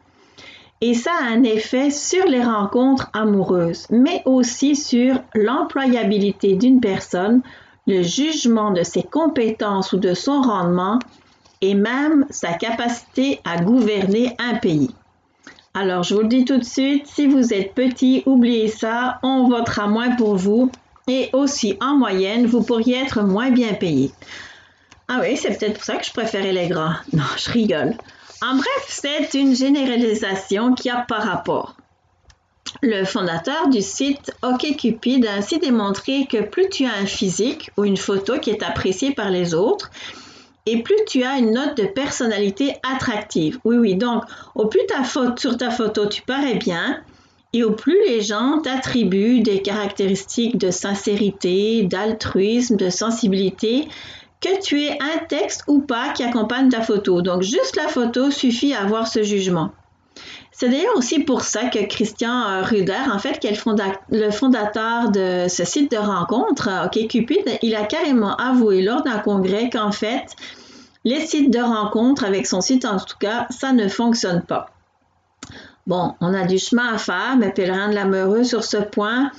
Et 0.86 0.92
ça 0.92 1.12
a 1.18 1.24
un 1.24 1.44
effet 1.44 1.90
sur 1.90 2.26
les 2.26 2.42
rencontres 2.42 3.08
amoureuses, 3.14 3.86
mais 3.88 4.20
aussi 4.26 4.76
sur 4.76 5.14
l'employabilité 5.34 6.56
d'une 6.56 6.78
personne, 6.78 7.40
le 7.86 8.02
jugement 8.02 8.70
de 8.70 8.82
ses 8.82 9.02
compétences 9.02 9.94
ou 9.94 9.96
de 9.96 10.12
son 10.12 10.42
rendement 10.42 10.98
et 11.62 11.72
même 11.72 12.26
sa 12.28 12.52
capacité 12.52 13.40
à 13.46 13.62
gouverner 13.62 14.36
un 14.38 14.56
pays. 14.56 14.90
Alors, 15.72 16.02
je 16.02 16.16
vous 16.16 16.20
le 16.20 16.28
dis 16.28 16.44
tout 16.44 16.58
de 16.58 16.64
suite, 16.64 17.06
si 17.06 17.28
vous 17.28 17.54
êtes 17.54 17.72
petit, 17.72 18.22
oubliez 18.26 18.68
ça, 18.68 19.20
on 19.22 19.48
votera 19.48 19.86
moins 19.86 20.14
pour 20.16 20.36
vous 20.36 20.70
et 21.08 21.30
aussi, 21.32 21.78
en 21.80 21.96
moyenne, 21.96 22.44
vous 22.44 22.62
pourriez 22.62 22.98
être 22.98 23.22
moins 23.22 23.50
bien 23.50 23.72
payé. 23.72 24.12
Ah 25.08 25.20
oui, 25.22 25.38
c'est 25.38 25.58
peut-être 25.58 25.76
pour 25.76 25.84
ça 25.84 25.96
que 25.96 26.04
je 26.04 26.12
préférais 26.12 26.52
les 26.52 26.68
gras. 26.68 26.96
Non, 27.14 27.24
je 27.38 27.50
rigole. 27.52 27.96
En 28.46 28.56
bref, 28.56 28.86
c'est 28.88 29.32
une 29.38 29.56
généralisation 29.56 30.74
qui 30.74 30.90
a 30.90 31.00
pas 31.08 31.18
rapport. 31.18 31.76
Le 32.82 33.06
fondateur 33.06 33.68
du 33.68 33.80
site 33.80 34.32
OkCupid 34.42 35.24
a 35.24 35.32
ainsi 35.32 35.58
démontré 35.58 36.26
que 36.26 36.42
plus 36.42 36.68
tu 36.68 36.84
as 36.84 36.92
un 36.92 37.06
physique 37.06 37.70
ou 37.78 37.86
une 37.86 37.96
photo 37.96 38.38
qui 38.38 38.50
est 38.50 38.62
appréciée 38.62 39.14
par 39.14 39.30
les 39.30 39.54
autres, 39.54 39.90
et 40.66 40.82
plus 40.82 40.98
tu 41.06 41.22
as 41.22 41.38
une 41.38 41.52
note 41.52 41.74
de 41.78 41.86
personnalité 41.86 42.74
attractive. 42.82 43.58
Oui, 43.64 43.76
oui, 43.76 43.94
donc 43.94 44.24
au 44.54 44.66
plus 44.66 44.82
sur 45.38 45.56
ta 45.56 45.70
photo 45.70 46.04
tu 46.04 46.20
parais 46.20 46.56
bien, 46.56 47.00
et 47.54 47.64
au 47.64 47.70
plus 47.70 47.98
les 48.06 48.20
gens 48.20 48.60
t'attribuent 48.60 49.40
des 49.40 49.62
caractéristiques 49.62 50.58
de 50.58 50.70
sincérité, 50.70 51.84
d'altruisme, 51.84 52.76
de 52.76 52.90
sensibilité, 52.90 53.88
que 54.44 54.60
tu 54.60 54.82
aies 54.82 54.98
un 55.00 55.24
texte 55.26 55.64
ou 55.66 55.80
pas 55.80 56.10
qui 56.10 56.22
accompagne 56.22 56.68
ta 56.68 56.82
photo. 56.82 57.22
Donc 57.22 57.42
juste 57.42 57.76
la 57.76 57.88
photo 57.88 58.30
suffit 58.30 58.74
à 58.74 58.82
avoir 58.82 59.08
ce 59.08 59.22
jugement. 59.22 59.70
C'est 60.52 60.68
d'ailleurs 60.68 60.96
aussi 60.96 61.20
pour 61.20 61.40
ça 61.40 61.68
que 61.68 61.84
Christian 61.86 62.46
euh, 62.46 62.62
Ruder, 62.62 63.10
en 63.12 63.18
fait, 63.18 63.40
qui 63.40 63.48
est 63.48 63.60
le, 64.10 64.30
fondateur 64.30 65.10
de 65.10 65.46
ce 65.48 65.64
site 65.64 65.90
de 65.90 65.96
rencontre, 65.96 66.68
euh, 66.68 66.86
OkCupid, 66.86 67.58
il 67.62 67.74
a 67.74 67.84
carrément 67.84 68.36
avoué 68.36 68.82
lors 68.82 69.02
d'un 69.02 69.18
congrès 69.18 69.68
qu'en 69.68 69.90
fait, 69.90 70.24
les 71.04 71.26
sites 71.26 71.52
de 71.52 71.58
rencontre, 71.58 72.24
avec 72.24 72.46
son 72.46 72.60
site 72.60 72.84
en 72.84 72.98
tout 72.98 73.18
cas, 73.18 73.48
ça 73.50 73.72
ne 73.72 73.88
fonctionne 73.88 74.42
pas. 74.42 74.70
Bon, 75.86 76.14
on 76.20 76.32
a 76.32 76.46
du 76.46 76.58
chemin 76.58 76.94
à 76.94 76.98
faire, 76.98 77.36
mais 77.36 77.50
pèlerin 77.50 77.88
de 77.88 77.94
l'amoureux 77.94 78.44
sur 78.44 78.62
ce 78.64 78.76
point. 78.76 79.32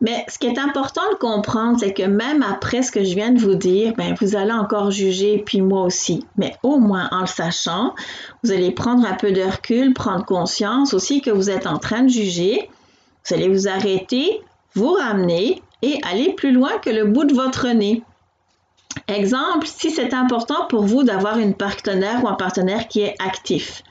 Mais 0.00 0.24
ce 0.28 0.38
qui 0.38 0.46
est 0.46 0.58
important 0.58 1.02
de 1.12 1.16
comprendre, 1.16 1.78
c'est 1.78 1.94
que 1.94 2.02
même 2.02 2.42
après 2.42 2.82
ce 2.82 2.90
que 2.90 3.04
je 3.04 3.14
viens 3.14 3.30
de 3.30 3.40
vous 3.40 3.54
dire, 3.54 3.94
ben, 3.96 4.14
vous 4.20 4.36
allez 4.36 4.52
encore 4.52 4.90
juger, 4.90 5.42
puis 5.44 5.60
moi 5.60 5.82
aussi. 5.82 6.26
Mais 6.36 6.56
au 6.62 6.78
moins 6.78 7.08
en 7.10 7.20
le 7.20 7.26
sachant, 7.26 7.94
vous 8.42 8.52
allez 8.52 8.70
prendre 8.70 9.06
un 9.06 9.14
peu 9.14 9.32
de 9.32 9.42
recul, 9.42 9.94
prendre 9.94 10.24
conscience 10.24 10.94
aussi 10.94 11.20
que 11.20 11.30
vous 11.30 11.48
êtes 11.50 11.66
en 11.66 11.78
train 11.78 12.02
de 12.02 12.08
juger. 12.08 12.68
Vous 13.26 13.34
allez 13.34 13.48
vous 13.48 13.68
arrêter, 13.68 14.42
vous 14.74 14.92
ramener 14.92 15.62
et 15.82 15.98
aller 16.02 16.32
plus 16.32 16.52
loin 16.52 16.78
que 16.78 16.90
le 16.90 17.04
bout 17.04 17.24
de 17.24 17.34
votre 17.34 17.68
nez. 17.68 18.02
Exemple, 19.08 19.66
si 19.66 19.90
c'est 19.90 20.14
important 20.14 20.66
pour 20.68 20.84
vous 20.84 21.02
d'avoir 21.02 21.38
une 21.38 21.54
partenaire 21.54 22.22
ou 22.24 22.28
un 22.28 22.34
partenaire 22.34 22.88
qui 22.88 23.00
est 23.02 23.16
actif. 23.18 23.82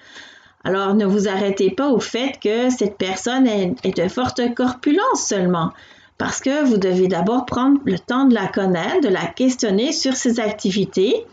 Alors, 0.66 0.94
ne 0.94 1.06
vous 1.06 1.28
arrêtez 1.28 1.72
pas 1.72 1.90
au 1.90 2.00
fait 2.00 2.40
que 2.42 2.70
cette 2.70 2.98
personne 2.98 3.48
est, 3.48 3.98
de 3.98 4.08
forte 4.08 4.54
corpulence 4.56 5.28
seulement, 5.28 5.72
parce 6.18 6.40
que 6.40 6.64
vous 6.64 6.78
devez 6.78 7.08
d'abord 7.08 7.46
prendre 7.46 7.80
le 7.84 8.00
temps 8.00 8.26
de 8.26 8.34
la 8.34 8.48
connaître, 8.48 9.02
de 9.02 9.10
la 9.10 9.26
questionner 9.26 9.92
sur 9.92 10.16
ses 10.16 10.40
activités. 10.40 11.26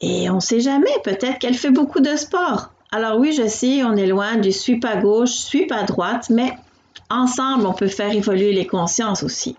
Et 0.00 0.28
on 0.28 0.36
ne 0.36 0.40
sait 0.40 0.60
jamais, 0.60 0.90
peut-être 1.04 1.38
qu'elle 1.38 1.54
fait 1.54 1.70
beaucoup 1.70 2.00
de 2.00 2.16
sport. 2.16 2.70
Alors 2.90 3.18
oui, 3.18 3.32
je 3.32 3.46
sais, 3.46 3.84
on 3.84 3.94
est 3.94 4.06
loin 4.06 4.36
du 4.36 4.50
suis 4.50 4.80
pas 4.80 4.96
gauche, 4.96 5.30
suis 5.30 5.66
pas 5.66 5.84
droite, 5.84 6.28
mais 6.30 6.52
ensemble, 7.10 7.64
on 7.66 7.74
peut 7.74 7.86
faire 7.86 8.12
évoluer 8.12 8.52
les 8.52 8.66
consciences 8.66 9.22
aussi. 9.22 9.56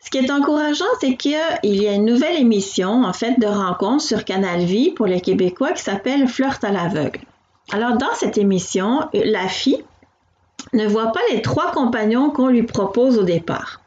Ce 0.00 0.10
qui 0.10 0.18
est 0.18 0.30
encourageant, 0.30 0.84
c'est 1.00 1.16
qu'il 1.16 1.32
y 1.64 1.88
a 1.88 1.92
une 1.92 2.04
nouvelle 2.04 2.38
émission, 2.38 3.02
en 3.02 3.12
fait, 3.12 3.40
de 3.40 3.46
rencontre 3.46 4.04
sur 4.04 4.24
Canal 4.24 4.60
Vie 4.60 4.92
pour 4.92 5.06
les 5.06 5.20
Québécois 5.20 5.72
qui 5.72 5.82
s'appelle 5.82 6.28
Flirt 6.28 6.62
à 6.62 6.70
l'aveugle. 6.70 7.25
Alors, 7.72 7.96
dans 7.96 8.14
cette 8.14 8.38
émission, 8.38 9.00
la 9.12 9.48
fille 9.48 9.82
ne 10.72 10.86
voit 10.86 11.12
pas 11.12 11.20
les 11.32 11.42
trois 11.42 11.72
compagnons 11.72 12.30
qu'on 12.30 12.48
lui 12.48 12.62
propose 12.62 13.18
au 13.18 13.24
départ. 13.24 13.80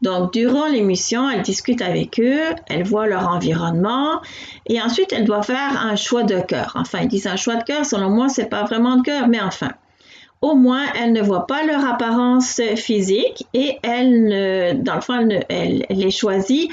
Donc, 0.00 0.32
durant 0.32 0.66
l'émission, 0.66 1.28
elle 1.28 1.42
discute 1.42 1.82
avec 1.82 2.20
eux, 2.20 2.40
elle 2.68 2.84
voit 2.84 3.06
leur 3.06 3.28
environnement 3.28 4.20
et 4.66 4.80
ensuite 4.80 5.12
elle 5.12 5.24
doit 5.24 5.42
faire 5.42 5.84
un 5.84 5.96
choix 5.96 6.22
de 6.22 6.40
cœur. 6.40 6.72
Enfin, 6.76 7.00
ils 7.02 7.08
disent 7.08 7.26
un 7.26 7.36
choix 7.36 7.56
de 7.56 7.64
cœur, 7.64 7.84
selon 7.84 8.10
moi, 8.10 8.28
c'est 8.28 8.48
pas 8.48 8.62
vraiment 8.64 8.96
de 8.96 9.02
cœur, 9.02 9.28
mais 9.28 9.40
enfin. 9.40 9.72
Au 10.40 10.54
moins, 10.54 10.84
elle 10.94 11.12
ne 11.12 11.20
voit 11.20 11.48
pas 11.48 11.64
leur 11.64 11.84
apparence 11.84 12.60
physique 12.76 13.44
et 13.54 13.78
elle, 13.82 14.80
dans 14.84 14.94
le 14.94 15.00
fond, 15.00 15.28
elle, 15.48 15.84
elle 15.88 15.98
les 15.98 16.12
choisit 16.12 16.70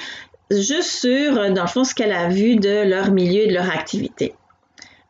juste 0.52 0.92
sur, 1.02 1.52
dans 1.52 1.64
le 1.64 1.68
fond, 1.68 1.84
ce 1.84 1.96
qu'elle 1.96 2.12
a 2.12 2.30
vu 2.30 2.58
de 2.58 2.88
leur 2.88 3.10
milieu 3.10 3.42
et 3.42 3.48
de 3.48 3.56
leur 3.56 3.72
activité. 3.72 4.36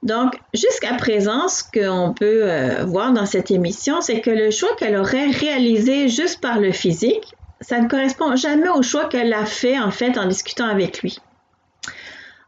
Donc, 0.03 0.39
jusqu'à 0.53 0.93
présent, 0.93 1.47
ce 1.47 1.63
qu'on 1.63 2.13
peut 2.13 2.43
euh, 2.43 2.85
voir 2.85 3.11
dans 3.11 3.25
cette 3.25 3.49
émission, 3.49 4.01
c'est 4.01 4.21
que 4.21 4.29
le 4.29 4.51
choix 4.51 4.69
qu'elle 4.77 4.95
aurait 4.95 5.31
réalisé 5.31 6.09
juste 6.09 6.41
par 6.41 6.59
le 6.59 6.71
physique, 6.71 7.33
ça 7.61 7.79
ne 7.79 7.87
correspond 7.87 8.35
jamais 8.35 8.69
au 8.69 8.83
choix 8.83 9.05
qu'elle 9.05 9.33
a 9.33 9.45
fait 9.45 9.79
en 9.79 9.91
fait 9.91 10.17
en 10.17 10.27
discutant 10.27 10.67
avec 10.67 11.01
lui. 11.01 11.19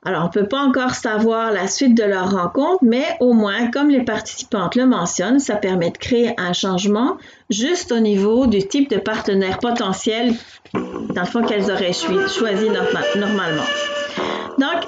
Alors, 0.08 0.22
on 0.22 0.27
ne 0.27 0.32
peut 0.32 0.48
pas 0.48 0.62
encore 0.62 0.92
savoir 0.92 1.51
la 1.51 1.68
suite 1.68 1.94
de 1.94 2.04
leur 2.04 2.32
rencontre, 2.32 2.82
mais 2.82 3.04
au 3.20 3.34
moins, 3.34 3.70
comme 3.72 3.89
les 3.89 4.04
participantes 4.06 4.75
le 4.75 4.86
mentionnent, 4.86 5.39
ça 5.39 5.56
permet 5.56 5.89
de 5.89 5.98
créer 5.98 6.34
un 6.38 6.54
changement 6.54 7.18
juste 7.50 7.92
au 7.92 8.00
niveau 8.00 8.48
du 8.48 8.66
type 8.66 8.89
de 8.89 8.98
partenaire 8.98 9.58
potentiel, 9.60 10.34
dans 10.74 11.22
le 11.22 11.27
fond, 11.27 11.44
qu'elles 11.44 11.72
auraient 11.72 11.92
choisi 11.94 12.70
normalement. 13.18 13.63
Donc, 14.58 14.86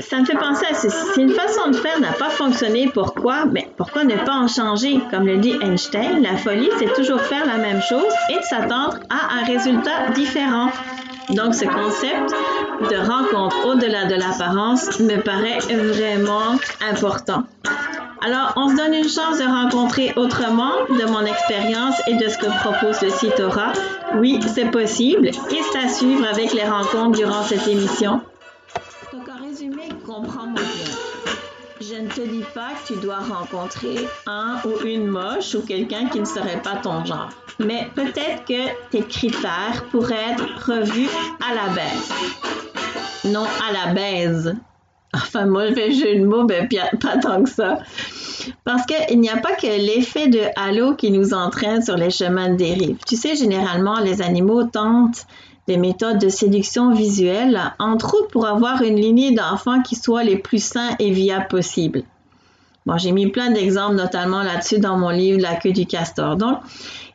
ça 0.00 0.18
me 0.18 0.24
fait 0.24 0.36
penser 0.36 0.66
à 0.70 0.74
ceci. 0.74 0.96
Si 1.14 1.20
une 1.20 1.32
façon 1.32 1.70
de 1.70 1.76
faire 1.76 2.00
n'a 2.00 2.12
pas 2.12 2.30
fonctionné, 2.30 2.90
pourquoi? 2.92 3.44
Mais 3.46 3.68
pourquoi 3.76 4.04
ne 4.04 4.16
pas 4.16 4.34
en 4.34 4.48
changer? 4.48 5.00
Comme 5.10 5.26
le 5.26 5.38
dit 5.38 5.54
Einstein, 5.62 6.22
la 6.22 6.36
folie, 6.36 6.70
c'est 6.78 6.92
toujours 6.94 7.20
faire 7.20 7.46
la 7.46 7.58
même 7.58 7.80
chose 7.82 8.12
et 8.30 8.42
s'attendre 8.42 8.98
à 9.08 9.40
un 9.40 9.44
résultat 9.44 10.10
différent. 10.14 10.70
Donc, 11.30 11.54
ce 11.54 11.64
concept 11.64 12.34
de 12.90 12.96
rencontre 12.96 13.56
au-delà 13.66 14.06
de 14.06 14.14
l'apparence 14.14 14.98
me 15.00 15.20
paraît 15.20 15.58
vraiment 15.68 16.56
important. 16.90 17.44
Alors, 18.22 18.52
on 18.56 18.68
se 18.68 18.76
donne 18.76 18.92
une 18.92 19.08
chance 19.08 19.38
de 19.38 19.44
rencontrer 19.44 20.12
autrement 20.16 20.72
de 20.90 21.10
mon 21.10 21.24
expérience 21.24 21.94
et 22.06 22.14
de 22.14 22.28
ce 22.28 22.36
que 22.36 22.46
propose 22.46 23.00
le 23.00 23.10
site 23.10 23.40
Aura. 23.40 23.72
Oui, 24.16 24.40
c'est 24.54 24.70
possible 24.70 25.28
et 25.28 25.60
c'est 25.72 25.78
à 25.78 25.88
suivre 25.88 26.26
avec 26.28 26.52
les 26.52 26.64
rencontres 26.64 27.18
durant 27.18 27.42
cette 27.42 27.66
émission. 27.66 28.20
Résumé, 29.50 29.88
comprends-moi 30.06 30.54
bien. 30.54 30.94
Je 31.80 31.94
ne 31.96 32.08
te 32.08 32.20
dis 32.20 32.44
pas 32.54 32.68
que 32.70 32.92
tu 32.92 33.00
dois 33.00 33.18
rencontrer 33.18 34.06
un 34.26 34.58
ou 34.64 34.86
une 34.86 35.06
moche 35.06 35.56
ou 35.56 35.62
quelqu'un 35.62 36.06
qui 36.06 36.20
ne 36.20 36.24
serait 36.24 36.62
pas 36.62 36.76
ton 36.76 37.04
genre. 37.04 37.30
Mais 37.58 37.88
peut-être 37.96 38.44
que 38.46 38.90
tes 38.90 39.02
critères 39.02 39.84
pourraient 39.90 40.32
être 40.32 40.44
revus 40.66 41.08
à 41.40 41.54
la 41.54 41.74
baisse. 41.74 42.12
Non 43.24 43.44
à 43.44 43.72
la 43.72 43.92
baise. 43.92 44.54
Enfin, 45.12 45.46
moi, 45.46 45.68
je 45.68 45.74
fais 45.74 45.92
jeu 45.92 46.20
de 46.20 46.24
mots, 46.24 46.44
mais 46.44 46.68
pas 47.00 47.16
tant 47.16 47.42
que 47.42 47.50
ça. 47.50 47.78
Parce 48.64 48.86
qu'il 48.86 49.18
n'y 49.18 49.30
a 49.30 49.38
pas 49.38 49.54
que 49.54 49.66
l'effet 49.66 50.28
de 50.28 50.42
halo 50.54 50.94
qui 50.94 51.10
nous 51.10 51.34
entraîne 51.34 51.82
sur 51.82 51.96
les 51.96 52.10
chemins 52.10 52.50
de 52.50 52.56
dérive. 52.56 52.98
Tu 53.04 53.16
sais, 53.16 53.34
généralement, 53.34 53.98
les 53.98 54.22
animaux 54.22 54.62
tentent 54.64 55.26
des 55.70 55.76
méthodes 55.76 56.18
de 56.18 56.28
séduction 56.28 56.92
visuelle, 56.92 57.72
entre 57.78 58.16
autres 58.16 58.26
pour 58.26 58.44
avoir 58.44 58.82
une 58.82 58.96
lignée 58.96 59.30
d'enfants 59.30 59.82
qui 59.82 59.94
soit 59.94 60.24
les 60.24 60.36
plus 60.36 60.60
sains 60.60 60.96
et 60.98 61.12
viables 61.12 61.46
possibles. 61.46 62.02
Bon, 62.86 62.98
j'ai 62.98 63.12
mis 63.12 63.28
plein 63.28 63.52
d'exemples, 63.52 63.94
notamment 63.94 64.42
là-dessus 64.42 64.80
dans 64.80 64.98
mon 64.98 65.10
livre 65.10 65.40
La 65.40 65.54
queue 65.54 65.70
du 65.70 65.86
castor. 65.86 66.34
Donc, 66.34 66.58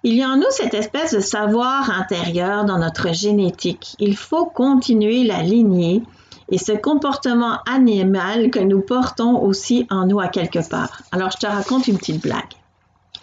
il 0.03 0.13
y 0.13 0.23
a 0.23 0.29
en 0.29 0.37
nous 0.37 0.51
cette 0.51 0.73
espèce 0.73 1.13
de 1.13 1.19
savoir 1.19 1.89
intérieur 1.89 2.63
dans 2.63 2.79
notre 2.79 3.13
génétique. 3.13 3.97
Il 3.99 4.15
faut 4.15 4.45
continuer 4.45 5.25
la 5.25 5.41
lignée 5.41 6.01
et 6.49 6.57
ce 6.57 6.71
comportement 6.71 7.57
animal 7.69 8.51
que 8.51 8.59
nous 8.59 8.79
portons 8.79 9.37
aussi 9.41 9.85
en 9.89 10.05
nous 10.05 10.21
à 10.21 10.29
quelque 10.29 10.65
part. 10.69 11.01
Alors, 11.11 11.29
je 11.31 11.39
te 11.39 11.47
raconte 11.47 11.89
une 11.89 11.97
petite 11.97 12.21
blague. 12.21 12.53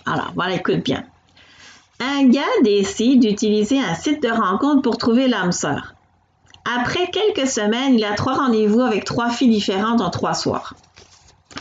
Alors, 0.04 0.32
voilà, 0.34 0.56
écoute 0.56 0.84
bien. 0.84 1.04
Un 2.04 2.26
gars 2.26 2.42
décide 2.64 3.20
d'utiliser 3.20 3.78
un 3.78 3.94
site 3.94 4.20
de 4.24 4.28
rencontre 4.28 4.82
pour 4.82 4.98
trouver 4.98 5.28
l'âme 5.28 5.52
sœur. 5.52 5.94
Après 6.76 7.08
quelques 7.12 7.48
semaines, 7.48 7.94
il 7.94 8.04
a 8.04 8.14
trois 8.14 8.34
rendez-vous 8.34 8.80
avec 8.80 9.04
trois 9.04 9.30
filles 9.30 9.50
différentes 9.50 10.00
en 10.00 10.10
trois 10.10 10.34
soirs. 10.34 10.74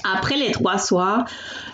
Après 0.03 0.37
les 0.37 0.51
trois 0.51 0.79
soirs, 0.79 1.25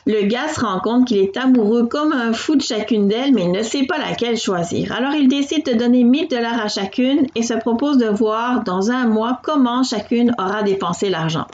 le 0.05 0.23
gars 0.23 0.49
se 0.49 0.59
rend 0.59 0.81
compte 0.81 1.07
qu'il 1.07 1.15
est 1.15 1.37
amoureux 1.37 1.85
comme 1.85 2.11
un 2.11 2.33
fou 2.33 2.57
de 2.57 2.61
chacune 2.61 3.07
d'elles, 3.07 3.33
mais 3.33 3.43
il 3.43 3.51
ne 3.51 3.63
sait 3.63 3.85
pas 3.85 3.99
laquelle 3.99 4.37
choisir. 4.37 4.91
Alors 4.91 5.13
il 5.13 5.29
décide 5.29 5.65
de 5.65 5.73
donner 5.73 6.03
1000 6.03 6.27
dollars 6.27 6.59
à 6.59 6.67
chacune 6.67 7.25
et 7.35 7.43
se 7.43 7.53
propose 7.53 7.97
de 7.97 8.07
voir 8.07 8.65
dans 8.65 8.91
un 8.91 9.07
mois 9.07 9.39
comment 9.43 9.83
chacune 9.83 10.35
aura 10.37 10.63
dépensé 10.63 11.07
l'argent. 11.07 11.47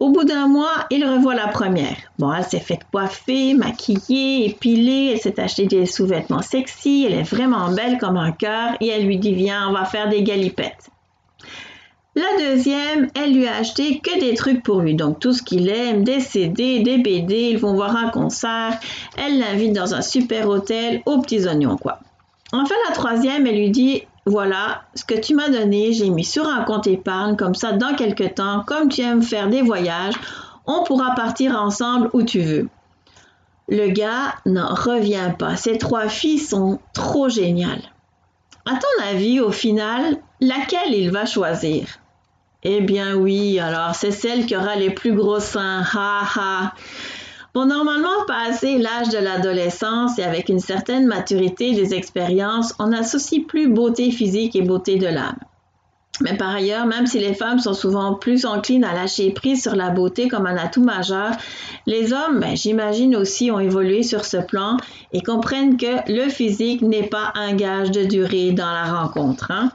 Au 0.00 0.10
bout 0.10 0.24
d'un 0.24 0.48
mois, 0.48 0.86
il 0.90 1.06
revoit 1.06 1.34
la 1.34 1.46
première. 1.46 1.96
Bon, 2.18 2.32
elle 2.32 2.44
s'est 2.44 2.58
faite 2.58 2.82
coiffer, 2.90 3.54
maquiller, 3.54 4.46
épiler, 4.46 5.12
elle 5.12 5.20
s'est 5.20 5.38
acheté 5.38 5.66
des 5.66 5.86
sous-vêtements 5.86 6.42
sexy, 6.42 7.04
elle 7.06 7.14
est 7.14 7.22
vraiment 7.22 7.70
belle 7.70 7.98
comme 7.98 8.16
un 8.16 8.32
cœur 8.32 8.74
et 8.80 8.88
elle 8.88 9.06
lui 9.06 9.18
dit 9.18 9.34
Viens, 9.34 9.68
on 9.68 9.72
va 9.72 9.84
faire 9.84 10.08
des 10.08 10.24
galipettes. 10.24 10.90
La 12.16 12.26
deuxième, 12.38 13.08
elle 13.14 13.34
lui 13.34 13.46
a 13.46 13.56
acheté 13.56 13.98
que 13.98 14.20
des 14.20 14.34
trucs 14.34 14.62
pour 14.62 14.80
lui, 14.80 14.94
donc 14.94 15.18
tout 15.18 15.32
ce 15.32 15.42
qu'il 15.42 15.68
aime, 15.68 16.04
des 16.04 16.20
CD, 16.20 16.80
des 16.80 16.98
BD, 16.98 17.50
ils 17.50 17.58
vont 17.58 17.74
voir 17.74 17.96
un 17.96 18.08
concert, 18.08 18.78
elle 19.16 19.38
l'invite 19.38 19.72
dans 19.72 19.94
un 19.94 20.02
super 20.02 20.48
hôtel 20.48 21.02
aux 21.06 21.20
petits 21.20 21.46
oignons, 21.46 21.76
quoi. 21.76 21.98
Enfin, 22.52 22.74
la 22.88 22.94
troisième, 22.94 23.46
elle 23.48 23.56
lui 23.56 23.70
dit 23.70 24.02
voilà, 24.26 24.82
ce 24.94 25.04
que 25.04 25.14
tu 25.14 25.34
m'as 25.34 25.50
donné, 25.50 25.92
j'ai 25.92 26.08
mis 26.08 26.24
sur 26.24 26.48
un 26.48 26.64
compte 26.64 26.86
épargne, 26.86 27.36
comme 27.36 27.54
ça, 27.54 27.72
dans 27.72 27.94
quelques 27.94 28.34
temps, 28.34 28.64
comme 28.66 28.88
tu 28.88 29.02
aimes 29.02 29.22
faire 29.22 29.48
des 29.48 29.60
voyages, 29.60 30.14
on 30.66 30.82
pourra 30.84 31.14
partir 31.14 31.60
ensemble 31.60 32.08
où 32.14 32.22
tu 32.22 32.40
veux. 32.40 32.68
Le 33.68 33.88
gars 33.88 34.34
n'en 34.46 34.74
revient 34.74 35.32
pas. 35.38 35.56
Ces 35.56 35.78
trois 35.78 36.08
filles 36.08 36.38
sont 36.38 36.80
trop 36.94 37.28
géniales. 37.28 37.82
À 38.66 38.76
ton 38.76 39.04
avis, 39.10 39.40
au 39.40 39.50
final, 39.50 40.16
laquelle 40.40 40.94
il 40.94 41.10
va 41.10 41.26
choisir? 41.26 41.86
Eh 42.62 42.80
bien 42.80 43.14
oui, 43.14 43.58
alors 43.58 43.94
c'est 43.94 44.10
celle 44.10 44.46
qui 44.46 44.56
aura 44.56 44.74
les 44.76 44.90
plus 44.90 45.12
gros 45.12 45.40
seins. 45.40 45.84
Ha 45.92 46.22
ha. 46.34 46.72
Bon, 47.54 47.66
normalement, 47.66 48.24
passé 48.26 48.78
l'âge 48.78 49.10
de 49.10 49.18
l'adolescence 49.18 50.18
et 50.18 50.24
avec 50.24 50.48
une 50.48 50.58
certaine 50.58 51.06
maturité 51.06 51.72
des 51.72 51.94
expériences, 51.94 52.74
on 52.80 52.88
n'associe 52.88 53.46
plus 53.46 53.68
beauté 53.68 54.10
physique 54.10 54.56
et 54.56 54.62
beauté 54.62 54.96
de 54.96 55.06
l'âme. 55.06 55.38
Mais 56.20 56.36
par 56.36 56.52
ailleurs, 56.52 56.86
même 56.86 57.06
si 57.06 57.20
les 57.20 57.32
femmes 57.32 57.60
sont 57.60 57.74
souvent 57.74 58.14
plus 58.14 58.44
enclines 58.44 58.82
à 58.82 58.92
lâcher 58.92 59.30
prise 59.30 59.62
sur 59.62 59.76
la 59.76 59.90
beauté 59.90 60.26
comme 60.26 60.46
un 60.46 60.56
atout 60.56 60.82
majeur, 60.82 61.30
les 61.86 62.12
hommes, 62.12 62.40
ben, 62.40 62.56
j'imagine 62.56 63.14
aussi, 63.14 63.52
ont 63.52 63.60
évolué 63.60 64.02
sur 64.02 64.24
ce 64.24 64.38
plan 64.38 64.76
et 65.12 65.22
comprennent 65.22 65.76
que 65.76 66.12
le 66.12 66.28
physique 66.30 66.82
n'est 66.82 67.06
pas 67.06 67.32
un 67.36 67.54
gage 67.54 67.92
de 67.92 68.04
durée 68.04 68.50
dans 68.50 68.70
la 68.70 68.84
rencontre. 68.84 69.52
Hein? 69.52 69.70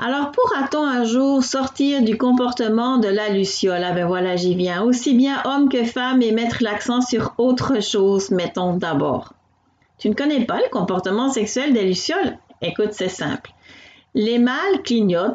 Alors, 0.00 0.30
pourra-t-on 0.30 0.84
un 0.84 1.02
jour 1.02 1.42
sortir 1.42 2.02
du 2.02 2.16
comportement 2.16 2.98
de 2.98 3.08
la 3.08 3.30
luciole? 3.30 3.82
Ah 3.84 3.90
ben 3.90 4.06
voilà, 4.06 4.36
j'y 4.36 4.54
viens. 4.54 4.84
Aussi 4.84 5.14
bien 5.14 5.42
homme 5.44 5.68
que 5.68 5.82
femme 5.82 6.22
et 6.22 6.30
mettre 6.30 6.58
l'accent 6.60 7.00
sur 7.00 7.34
autre 7.36 7.82
chose, 7.82 8.30
mettons 8.30 8.74
d'abord. 8.74 9.32
Tu 9.98 10.08
ne 10.08 10.14
connais 10.14 10.44
pas 10.44 10.58
le 10.58 10.70
comportement 10.70 11.28
sexuel 11.30 11.72
des 11.72 11.82
lucioles? 11.82 12.38
Écoute, 12.62 12.92
c'est 12.92 13.08
simple. 13.08 13.50
Les 14.14 14.38
mâles 14.38 14.82
clignotent 14.84 15.34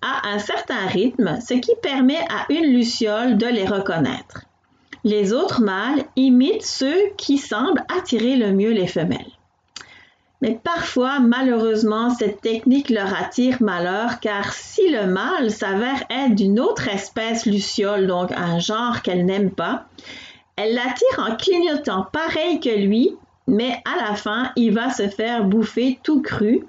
à 0.00 0.28
un 0.30 0.38
certain 0.38 0.86
rythme, 0.86 1.38
ce 1.46 1.52
qui 1.52 1.72
permet 1.82 2.24
à 2.30 2.50
une 2.50 2.72
luciole 2.72 3.36
de 3.36 3.46
les 3.46 3.66
reconnaître. 3.66 4.46
Les 5.04 5.34
autres 5.34 5.60
mâles 5.60 6.04
imitent 6.16 6.64
ceux 6.64 7.10
qui 7.18 7.36
semblent 7.36 7.84
attirer 7.94 8.36
le 8.36 8.52
mieux 8.52 8.72
les 8.72 8.86
femelles. 8.86 9.32
Mais 10.42 10.58
parfois, 10.62 11.20
malheureusement, 11.20 12.10
cette 12.10 12.40
technique 12.40 12.90
leur 12.90 13.14
attire 13.14 13.62
malheur 13.62 14.18
car 14.18 14.52
si 14.52 14.90
le 14.90 15.06
mâle 15.06 15.52
s'avère 15.52 16.02
être 16.10 16.34
d'une 16.34 16.58
autre 16.58 16.88
espèce 16.88 17.46
luciole, 17.46 18.08
donc 18.08 18.32
un 18.32 18.58
genre 18.58 19.02
qu'elle 19.02 19.24
n'aime 19.24 19.52
pas, 19.52 19.86
elle 20.56 20.74
l'attire 20.74 21.18
en 21.18 21.36
clignotant 21.36 22.06
pareil 22.12 22.58
que 22.58 22.76
lui, 22.76 23.16
mais 23.46 23.80
à 23.84 24.08
la 24.08 24.16
fin, 24.16 24.50
il 24.56 24.74
va 24.74 24.90
se 24.90 25.08
faire 25.08 25.44
bouffer 25.44 26.00
tout 26.02 26.20
cru 26.20 26.66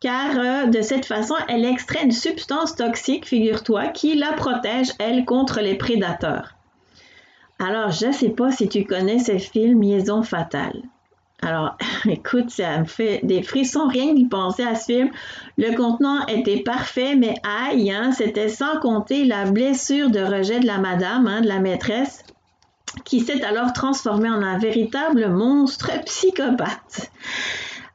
car 0.00 0.38
euh, 0.38 0.66
de 0.66 0.82
cette 0.82 1.06
façon, 1.06 1.34
elle 1.48 1.64
extrait 1.64 2.04
une 2.04 2.12
substance 2.12 2.76
toxique, 2.76 3.26
figure-toi, 3.26 3.86
qui 3.86 4.14
la 4.14 4.34
protège, 4.34 4.90
elle, 4.98 5.24
contre 5.24 5.62
les 5.62 5.76
prédateurs. 5.76 6.56
Alors, 7.58 7.90
je 7.90 8.08
ne 8.08 8.12
sais 8.12 8.28
pas 8.28 8.52
si 8.52 8.68
tu 8.68 8.84
connais 8.84 9.18
ce 9.18 9.38
film 9.38 9.80
Liaison 9.80 10.22
fatale. 10.22 10.82
Alors, 11.44 11.76
écoute, 12.08 12.50
ça 12.50 12.78
me 12.78 12.84
fait 12.86 13.20
des 13.22 13.42
frissons 13.42 13.86
rien 13.86 14.14
d'y 14.14 14.24
penser 14.24 14.64
à 14.64 14.74
ce 14.74 14.86
film. 14.86 15.10
Le 15.58 15.76
contenant 15.76 16.26
était 16.26 16.62
parfait, 16.62 17.16
mais 17.16 17.34
aïe, 17.44 17.90
hein, 17.90 18.12
c'était 18.12 18.48
sans 18.48 18.78
compter 18.80 19.24
la 19.24 19.44
blessure 19.44 20.10
de 20.10 20.20
rejet 20.20 20.60
de 20.60 20.66
la 20.66 20.78
madame, 20.78 21.26
hein, 21.26 21.42
de 21.42 21.48
la 21.48 21.60
maîtresse, 21.60 22.24
qui 23.04 23.20
s'est 23.20 23.44
alors 23.44 23.72
transformée 23.72 24.30
en 24.30 24.42
un 24.42 24.58
véritable 24.58 25.28
monstre 25.28 25.90
psychopathe. 26.06 27.10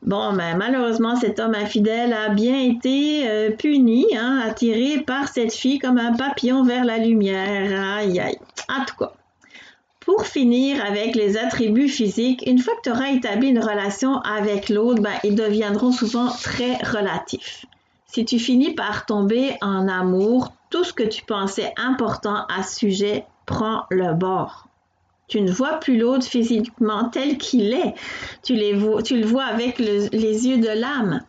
Bon, 0.01 0.31
ben, 0.33 0.55
malheureusement, 0.55 1.15
cet 1.15 1.39
homme 1.39 1.55
infidèle 1.55 2.13
a 2.13 2.29
bien 2.29 2.57
été 2.57 3.27
euh, 3.27 3.51
puni, 3.51 4.05
hein, 4.15 4.41
attiré 4.45 5.01
par 5.01 5.27
cette 5.27 5.53
fille 5.53 5.79
comme 5.79 5.97
un 5.97 6.13
papillon 6.13 6.63
vers 6.63 6.85
la 6.85 6.99
lumière. 6.99 7.97
Aïe, 7.97 8.19
aïe. 8.19 8.37
En 8.69 8.85
tout 8.85 8.95
cas, 8.95 9.11
pour 9.99 10.25
finir 10.25 10.83
avec 10.83 11.15
les 11.15 11.37
attributs 11.37 11.89
physiques, 11.89 12.43
une 12.47 12.59
fois 12.59 12.75
que 12.75 12.81
tu 12.83 12.91
auras 12.91 13.11
établi 13.11 13.49
une 13.49 13.59
relation 13.59 14.19
avec 14.21 14.69
l'autre, 14.69 15.01
ben, 15.01 15.15
ils 15.23 15.35
deviendront 15.35 15.91
souvent 15.91 16.29
très 16.29 16.77
relatifs. 16.77 17.65
Si 18.05 18.25
tu 18.25 18.39
finis 18.39 18.73
par 18.73 19.05
tomber 19.05 19.55
en 19.61 19.87
amour, 19.87 20.53
tout 20.69 20.83
ce 20.83 20.93
que 20.93 21.03
tu 21.03 21.23
pensais 21.23 21.73
important 21.77 22.45
à 22.47 22.63
sujet 22.63 23.25
prend 23.45 23.83
le 23.91 24.13
bord. 24.13 24.67
Tu 25.27 25.41
ne 25.41 25.51
vois 25.51 25.79
plus 25.79 25.97
l'autre 25.97 26.25
physiquement 26.25 27.09
tel 27.09 27.37
qu'il 27.37 27.73
est. 27.73 27.93
Tu, 28.41 28.55
le 28.55 29.25
vois 29.25 29.43
avec 29.43 29.77
les 29.77 30.47
yeux 30.47 30.57
de 30.57 30.79
l'âme. 30.79 31.21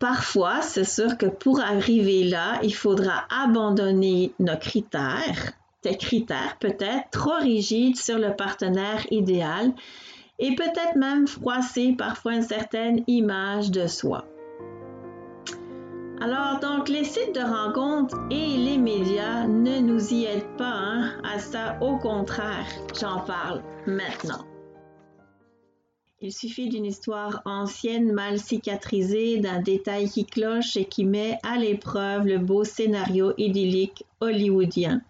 parfois, 0.00 0.60
c'est 0.60 0.84
sûr 0.84 1.16
que 1.16 1.26
pour 1.26 1.60
arriver 1.60 2.24
là, 2.24 2.58
il 2.62 2.74
faudra 2.74 3.24
abandonner 3.30 4.32
nos 4.40 4.56
critères 4.56 5.52
critères 5.90 6.56
peut-être 6.58 7.10
trop 7.10 7.38
rigides 7.40 7.96
sur 7.96 8.18
le 8.18 8.34
partenaire 8.34 9.06
idéal 9.10 9.72
et 10.38 10.54
peut-être 10.54 10.96
même 10.96 11.26
froisser 11.26 11.94
parfois 11.96 12.34
une 12.34 12.42
certaine 12.42 13.04
image 13.06 13.70
de 13.70 13.86
soi. 13.86 14.24
Alors, 16.20 16.60
donc, 16.60 16.88
les 16.88 17.04
sites 17.04 17.34
de 17.34 17.40
rencontres 17.40 18.16
et 18.30 18.56
les 18.56 18.78
médias 18.78 19.46
ne 19.46 19.80
nous 19.80 20.14
y 20.14 20.24
aident 20.24 20.56
pas 20.56 20.64
hein, 20.64 21.12
à 21.22 21.38
ça. 21.38 21.76
Au 21.80 21.98
contraire, 21.98 22.66
j'en 22.98 23.20
parle 23.20 23.62
maintenant. 23.86 24.44
Il 26.20 26.32
suffit 26.32 26.70
d'une 26.70 26.86
histoire 26.86 27.42
ancienne, 27.44 28.12
mal 28.12 28.38
cicatrisée, 28.38 29.38
d'un 29.40 29.60
détail 29.60 30.08
qui 30.08 30.24
cloche 30.24 30.76
et 30.76 30.86
qui 30.86 31.04
met 31.04 31.38
à 31.42 31.58
l'épreuve 31.58 32.26
le 32.26 32.38
beau 32.38 32.64
scénario 32.64 33.34
idyllique 33.36 34.04
hollywoodien 34.20 35.02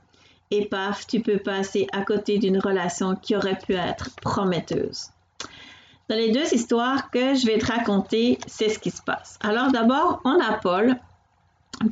et 0.56 0.66
paf, 0.66 1.06
tu 1.06 1.20
peux 1.20 1.38
passer 1.38 1.86
à 1.92 2.02
côté 2.02 2.38
d'une 2.38 2.58
relation 2.58 3.16
qui 3.16 3.36
aurait 3.36 3.58
pu 3.58 3.74
être 3.74 4.10
prometteuse. 4.20 5.10
Dans 6.08 6.16
les 6.16 6.32
deux 6.32 6.52
histoires 6.52 7.10
que 7.10 7.34
je 7.34 7.46
vais 7.46 7.58
te 7.58 7.66
raconter, 7.66 8.38
c'est 8.46 8.68
ce 8.68 8.78
qui 8.78 8.90
se 8.90 9.02
passe. 9.02 9.38
Alors 9.42 9.72
d'abord, 9.72 10.20
on 10.24 10.38
a 10.38 10.52
Paul. 10.54 10.96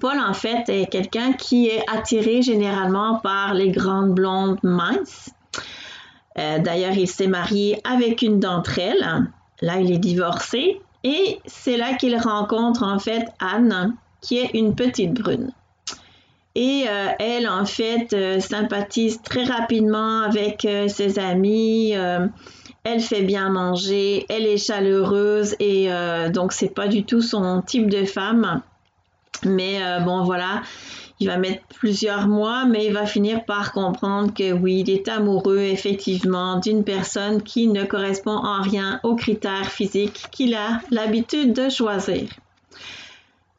Paul, 0.01 0.19
en 0.21 0.35
fait, 0.35 0.69
est 0.69 0.87
quelqu'un 0.87 1.33
qui 1.33 1.69
est 1.69 1.83
attiré 1.91 2.43
généralement 2.43 3.17
par 3.17 3.55
les 3.55 3.71
grandes 3.71 4.15
blondes 4.15 4.59
minces. 4.63 5.31
Euh, 6.39 6.59
d'ailleurs, 6.59 6.97
il 6.97 7.09
s'est 7.09 7.27
marié 7.27 7.81
avec 7.85 8.23
une 8.23 8.39
d'entre 8.39 8.79
elles. 8.79 9.27
Là, 9.61 9.81
il 9.81 9.91
est 9.91 9.99
divorcé. 9.99 10.81
Et 11.05 11.41
c'est 11.47 11.77
là 11.77 11.95
qu'il 11.95 12.17
rencontre 12.17 12.85
en 12.85 12.99
fait 12.99 13.27
Anne, 13.41 13.97
qui 14.21 14.39
est 14.39 14.51
une 14.55 14.75
petite 14.75 15.15
brune. 15.15 15.53
Et 16.55 16.85
euh, 16.87 17.09
elle, 17.19 17.49
en 17.49 17.65
fait, 17.65 18.13
euh, 18.13 18.39
sympathise 18.41 19.23
très 19.23 19.45
rapidement 19.45 20.21
avec 20.21 20.65
euh, 20.65 20.87
ses 20.89 21.19
amis. 21.19 21.93
elle 22.85 23.01
fait 23.01 23.23
bien 23.23 23.49
manger, 23.49 24.27
elle 24.29 24.45
est 24.45 24.59
chaleureuse 24.59 25.55
et 25.61 25.89
donc 26.33 26.53
c'est 26.53 26.75
pas 26.75 26.89
du 26.89 27.05
tout 27.05 27.23
son 27.23 27.63
type 27.63 27.89
de 27.89 28.05
femme. 28.05 28.61
Mais 29.45 29.79
bon, 30.05 30.25
voilà, 30.25 30.63
il 31.21 31.29
va 31.29 31.37
mettre 31.37 31.63
plusieurs 31.79 32.27
mois, 32.27 32.65
mais 32.65 32.87
il 32.87 32.93
va 32.93 33.07
finir 33.07 33.45
par 33.45 33.73
comprendre 33.73 34.35
que 34.35 34.53
oui, 34.53 34.83
il 34.85 34.91
est 34.91 35.09
amoureux 35.09 35.61
effectivement 35.61 36.59
d'une 36.59 36.83
personne 36.83 37.41
qui 37.41 37.69
ne 37.69 37.85
correspond 37.85 38.37
en 38.37 38.61
rien 38.63 38.99
aux 39.05 39.15
critères 39.15 39.71
physiques 39.71 40.27
qu'il 40.33 40.55
a 40.55 40.81
l'habitude 40.91 41.53
de 41.53 41.69
choisir. 41.69 42.27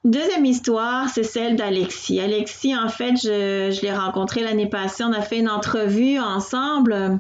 Deuxième 0.04 0.44
histoire, 0.44 1.08
c'est 1.08 1.24
celle 1.24 1.56
d'Alexis. 1.56 2.20
Alexis, 2.20 2.76
en 2.76 2.90
fait, 2.90 3.16
je, 3.16 3.82
l'ai 3.82 3.94
rencontré 3.94 4.42
l'année 4.42 4.68
passée. 4.68 5.06
On 5.06 5.14
a 5.14 5.22
fait 5.22 5.40
une 5.40 5.50
entrevue 5.50 6.20
ensemble. 6.20 7.20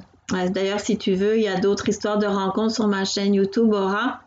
D'ailleurs, 0.49 0.81
si 0.81 0.97
tu 0.97 1.13
veux, 1.13 1.37
il 1.37 1.43
y 1.43 1.47
a 1.47 1.61
d'autres 1.61 1.87
histoires 1.87 2.19
de 2.19 2.25
rencontres 2.25 2.75
sur 2.75 2.87
ma 2.89 3.05
chaîne 3.05 3.35
YouTube 3.35 3.71
Aura. 3.71 4.19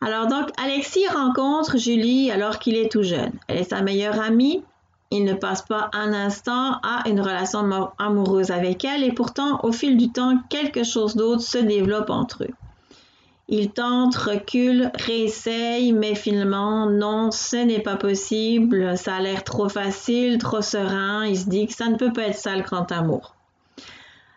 Alors 0.00 0.26
donc, 0.26 0.48
Alexis 0.60 1.06
rencontre 1.06 1.78
Julie 1.78 2.32
alors 2.32 2.58
qu'il 2.58 2.76
est 2.76 2.90
tout 2.90 3.04
jeune. 3.04 3.30
Elle 3.46 3.58
est 3.58 3.70
sa 3.70 3.82
meilleure 3.82 4.20
amie. 4.20 4.64
Il 5.12 5.24
ne 5.24 5.34
passe 5.34 5.62
pas 5.62 5.88
un 5.92 6.12
instant 6.12 6.80
à 6.82 7.08
une 7.08 7.20
relation 7.20 7.92
amoureuse 7.98 8.50
avec 8.50 8.84
elle 8.84 9.04
et 9.04 9.12
pourtant, 9.12 9.60
au 9.62 9.70
fil 9.70 9.96
du 9.96 10.10
temps, 10.10 10.38
quelque 10.50 10.82
chose 10.82 11.14
d'autre 11.14 11.42
se 11.42 11.58
développe 11.58 12.10
entre 12.10 12.42
eux. 12.42 12.65
Il 13.48 13.70
tente, 13.70 14.16
recule, 14.16 14.90
réessaye, 14.94 15.92
mais 15.92 16.16
finalement, 16.16 16.90
non, 16.90 17.30
ce 17.30 17.56
n'est 17.56 17.82
pas 17.82 17.94
possible, 17.94 18.98
ça 18.98 19.14
a 19.14 19.20
l'air 19.20 19.44
trop 19.44 19.68
facile, 19.68 20.38
trop 20.38 20.62
serein, 20.62 21.24
il 21.24 21.38
se 21.38 21.48
dit 21.48 21.68
que 21.68 21.72
ça 21.72 21.88
ne 21.88 21.96
peut 21.96 22.12
pas 22.12 22.22
être 22.22 22.36
ça 22.36 22.56
le 22.56 22.62
grand 22.62 22.90
amour. 22.90 23.36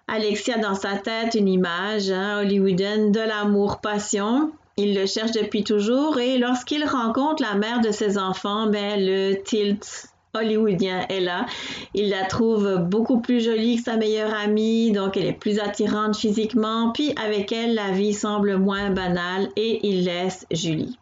Alexis 0.08 0.52
a 0.52 0.60
dans 0.60 0.76
sa 0.76 0.98
tête 0.98 1.36
une 1.36 1.48
image 1.48 2.12
hein, 2.12 2.42
hollywoodienne 2.42 3.12
de 3.12 3.20
l'amour-passion. 3.20 4.52
Il 4.78 4.96
le 4.96 5.06
cherche 5.06 5.32
depuis 5.32 5.64
toujours 5.64 6.20
et 6.20 6.38
lorsqu'il 6.38 6.86
rencontre 6.86 7.44
la 7.44 7.56
mère 7.56 7.82
de 7.82 7.92
ses 7.92 8.18
enfants, 8.18 8.68
ben, 8.68 9.00
le 9.00 9.42
tilt 9.44 10.10
hollywoodien 10.34 11.06
est 11.10 11.20
là. 11.20 11.46
Il 11.94 12.10
la 12.10 12.26
trouve 12.26 12.78
beaucoup 12.78 13.20
plus 13.20 13.42
jolie 13.42 13.78
que 13.78 13.84
sa 13.84 13.98
meilleure 13.98 14.34
amie, 14.34 14.92
donc 14.92 15.18
elle 15.18 15.26
est 15.26 15.34
plus 15.34 15.60
attirante 15.60 16.16
physiquement, 16.16 16.92
puis 16.92 17.14
avec 17.24 17.52
elle, 17.52 17.76
la 17.76 17.92
vie 17.92 18.14
semble 18.14 18.58
moins 18.58 18.92
banale 18.92 19.50
et 19.56 19.88
il 19.88 20.06
laisse 20.06 20.46
Julie. 20.52 20.98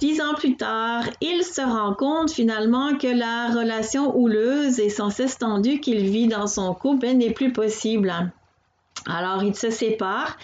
Dix 0.00 0.20
ans 0.20 0.34
plus 0.34 0.56
tard, 0.56 1.04
il 1.20 1.44
se 1.44 1.62
rend 1.62 1.94
compte 1.94 2.30
finalement 2.30 2.96
que 2.98 3.06
la 3.06 3.54
relation 3.54 4.14
houleuse 4.16 4.80
et 4.80 4.90
sans 4.90 5.10
cesse 5.10 5.38
tendue 5.38 5.80
qu'il 5.80 6.06
vit 6.10 6.26
dans 6.26 6.48
son 6.48 6.74
couple 6.74 7.06
n'est 7.06 7.30
plus 7.30 7.52
possible. 7.52 8.12
Alors 9.06 9.42
il 9.44 9.54
se 9.54 9.70
sépare 9.70 10.36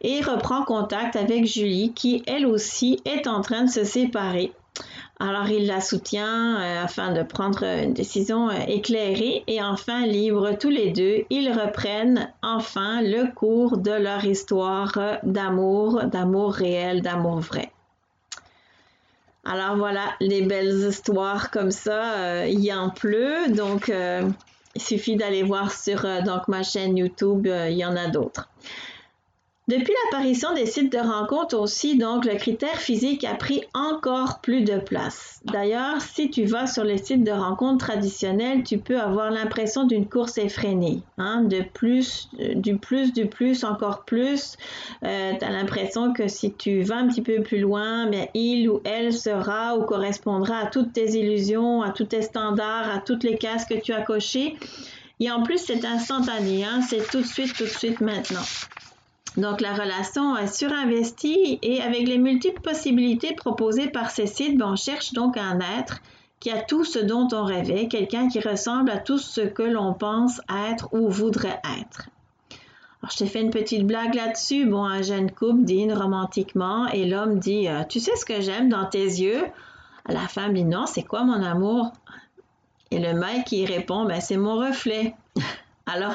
et 0.00 0.20
reprend 0.20 0.64
contact 0.64 1.16
avec 1.16 1.46
Julie 1.46 1.92
qui 1.92 2.22
elle 2.26 2.46
aussi 2.46 3.00
est 3.04 3.26
en 3.26 3.40
train 3.40 3.64
de 3.64 3.70
se 3.70 3.84
séparer. 3.84 4.52
Alors 5.24 5.48
il 5.50 5.68
la 5.68 5.80
soutient 5.80 6.60
euh, 6.60 6.82
afin 6.82 7.12
de 7.12 7.22
prendre 7.22 7.62
une 7.62 7.92
décision 7.92 8.50
euh, 8.50 8.58
éclairée 8.66 9.44
et 9.46 9.62
enfin 9.62 10.04
libres 10.04 10.58
tous 10.58 10.68
les 10.68 10.90
deux, 10.90 11.22
ils 11.30 11.52
reprennent 11.52 12.28
enfin 12.42 13.00
le 13.02 13.32
cours 13.32 13.78
de 13.78 13.92
leur 13.92 14.24
histoire 14.24 14.98
d'amour, 15.22 16.06
d'amour 16.06 16.52
réel, 16.52 17.02
d'amour 17.02 17.38
vrai. 17.38 17.70
Alors 19.44 19.76
voilà, 19.76 20.06
les 20.18 20.42
belles 20.42 20.88
histoires 20.88 21.52
comme 21.52 21.70
ça, 21.70 22.14
euh, 22.14 22.46
il 22.48 22.58
y 22.58 22.74
en 22.74 22.90
pleut, 22.90 23.48
donc 23.48 23.92
il 24.74 24.82
suffit 24.82 25.14
d'aller 25.14 25.44
voir 25.44 25.70
sur 25.70 26.02
donc, 26.24 26.48
ma 26.48 26.64
chaîne 26.64 26.96
YouTube, 26.96 27.46
il 27.46 27.76
y 27.76 27.84
en 27.84 27.94
a 27.94 28.08
d'autres. 28.08 28.48
Depuis 29.72 29.94
l'apparition 30.04 30.52
des 30.52 30.66
sites 30.66 30.92
de 30.92 30.98
rencontres 30.98 31.58
aussi, 31.58 31.96
donc 31.96 32.26
le 32.26 32.34
critère 32.34 32.76
physique 32.76 33.24
a 33.24 33.34
pris 33.34 33.62
encore 33.72 34.40
plus 34.42 34.60
de 34.60 34.76
place. 34.76 35.40
D'ailleurs, 35.46 36.02
si 36.02 36.30
tu 36.30 36.44
vas 36.44 36.66
sur 36.66 36.84
les 36.84 36.98
sites 36.98 37.24
de 37.24 37.30
rencontres 37.30 37.86
traditionnels, 37.86 38.64
tu 38.64 38.76
peux 38.76 39.00
avoir 39.00 39.30
l'impression 39.30 39.84
d'une 39.84 40.06
course 40.06 40.36
effrénée, 40.36 41.00
hein, 41.16 41.44
de 41.44 41.62
plus, 41.62 42.28
du 42.54 42.76
plus, 42.76 43.14
du 43.14 43.24
plus, 43.24 43.64
encore 43.64 44.04
plus. 44.04 44.58
Euh, 45.04 45.32
tu 45.38 45.42
as 45.42 45.50
l'impression 45.50 46.12
que 46.12 46.28
si 46.28 46.52
tu 46.52 46.82
vas 46.82 46.96
un 46.96 47.08
petit 47.08 47.22
peu 47.22 47.40
plus 47.40 47.60
loin, 47.60 48.04
mais 48.10 48.28
il 48.34 48.68
ou 48.68 48.82
elle 48.84 49.10
sera 49.10 49.78
ou 49.78 49.84
correspondra 49.84 50.58
à 50.58 50.66
toutes 50.66 50.92
tes 50.92 51.12
illusions, 51.12 51.80
à 51.80 51.92
tous 51.92 52.04
tes 52.04 52.20
standards, 52.20 52.94
à 52.94 52.98
toutes 52.98 53.24
les 53.24 53.38
cases 53.38 53.64
que 53.64 53.80
tu 53.80 53.94
as 53.94 54.02
cochées. 54.02 54.54
Et 55.18 55.30
en 55.30 55.42
plus, 55.42 55.56
c'est 55.56 55.86
instantané, 55.86 56.62
hein, 56.62 56.82
c'est 56.82 57.10
tout 57.10 57.22
de 57.22 57.26
suite, 57.26 57.54
tout 57.54 57.64
de 57.64 57.68
suite 57.70 58.02
maintenant. 58.02 58.44
Donc, 59.36 59.62
la 59.62 59.72
relation 59.72 60.36
est 60.36 60.54
surinvestie 60.54 61.58
et 61.62 61.80
avec 61.80 62.06
les 62.06 62.18
multiples 62.18 62.60
possibilités 62.60 63.34
proposées 63.34 63.88
par 63.88 64.10
ces 64.10 64.26
sites, 64.26 64.58
ben, 64.58 64.72
on 64.72 64.76
cherche 64.76 65.14
donc 65.14 65.38
un 65.38 65.58
être 65.78 66.00
qui 66.38 66.50
a 66.50 66.60
tout 66.60 66.84
ce 66.84 66.98
dont 66.98 67.28
on 67.32 67.44
rêvait, 67.44 67.88
quelqu'un 67.88 68.28
qui 68.28 68.40
ressemble 68.40 68.90
à 68.90 68.98
tout 68.98 69.18
ce 69.18 69.40
que 69.40 69.62
l'on 69.62 69.94
pense 69.94 70.40
être 70.68 70.92
ou 70.92 71.08
voudrait 71.08 71.60
être. 71.80 72.08
Alors, 73.00 73.10
je 73.12 73.18
t'ai 73.18 73.26
fait 73.26 73.40
une 73.40 73.50
petite 73.50 73.86
blague 73.86 74.14
là-dessus. 74.14 74.66
Bon, 74.66 74.84
un 74.84 75.02
jeune 75.02 75.30
couple 75.30 75.62
dîne 75.62 75.92
romantiquement 75.92 76.86
et 76.88 77.06
l'homme 77.06 77.38
dit 77.38 77.68
euh, 77.68 77.84
Tu 77.88 78.00
sais 78.00 78.14
ce 78.16 78.24
que 78.24 78.40
j'aime 78.40 78.68
dans 78.68 78.84
tes 78.84 79.04
yeux 79.04 79.44
La 80.08 80.28
femme 80.28 80.54
dit 80.54 80.64
Non, 80.64 80.86
c'est 80.86 81.02
quoi 81.02 81.24
mon 81.24 81.42
amour 81.42 81.92
Et 82.90 82.98
le 82.98 83.14
mec 83.14 83.44
qui 83.46 83.64
répond 83.64 84.04
ben, 84.04 84.20
C'est 84.20 84.36
mon 84.36 84.56
reflet. 84.56 85.14
Alors, 85.86 86.14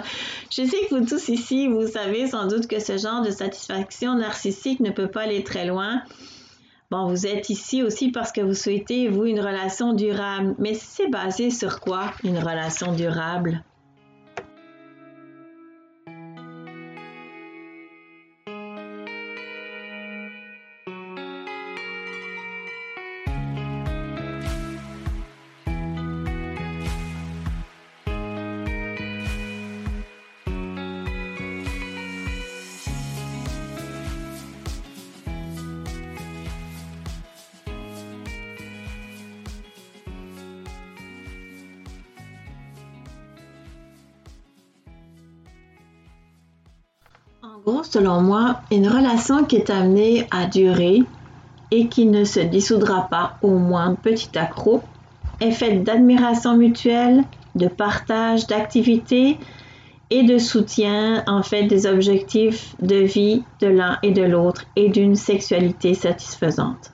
je 0.50 0.64
sais 0.64 0.78
que 0.90 0.96
vous 0.96 1.06
tous 1.06 1.28
ici, 1.30 1.68
vous 1.68 1.88
savez 1.88 2.28
sans 2.28 2.48
doute 2.48 2.68
que 2.68 2.80
ce 2.80 2.98
genre 2.98 3.22
de 3.22 3.32
satisfaction 3.32 4.16
narcissique 4.16 4.80
ne 4.80 4.92
peut 4.92 5.10
pas 5.10 5.24
aller 5.24 5.44
très 5.44 5.66
loin. 5.66 6.02
Bon, 6.90 7.08
vous 7.08 7.28
êtes 7.28 7.50
ici 7.50 7.84
aussi 7.84 8.12
parce 8.12 8.32
que 8.32 8.40
vous 8.40 8.54
souhaitez, 8.54 9.10
vous, 9.10 9.26
une 9.26 9.42
relation 9.42 9.94
durable. 9.94 10.56
Mais 10.58 10.74
c'est 10.74 11.10
basé 11.10 11.50
sur 11.52 11.82
quoi, 11.82 12.14
une 12.24 12.38
relation 12.38 12.94
durable? 12.94 13.62
Selon 47.92 48.22
moi, 48.22 48.62
une 48.72 48.88
relation 48.88 49.44
qui 49.44 49.56
est 49.56 49.70
amenée 49.70 50.28
à 50.32 50.46
durer 50.46 51.04
et 51.72 51.88
qui 51.88 52.06
ne 52.06 52.24
se 52.24 52.40
dissoudra 52.40 53.08
pas 53.10 53.38
au 53.42 53.58
moins 53.58 53.96
petit 53.96 54.38
accroc 54.38 54.84
est 55.40 55.52
faite 55.52 55.84
d'admiration 55.84 56.58
mutuelle, 56.58 57.24
de 57.56 57.68
partage 57.68 58.48
d'activités 58.48 59.38
et 60.10 60.24
de 60.24 60.38
soutien 60.38 61.24
en 61.28 61.44
fait 61.44 61.64
des 61.64 61.86
objectifs 61.86 62.76
de 62.82 62.96
vie 62.96 63.44
de 63.62 63.68
l'un 63.68 64.00
et 64.04 64.12
de 64.12 64.24
l'autre 64.24 64.64
et 64.76 64.90
d'une 64.90 65.16
sexualité 65.16 65.94
satisfaisante. 65.94 66.92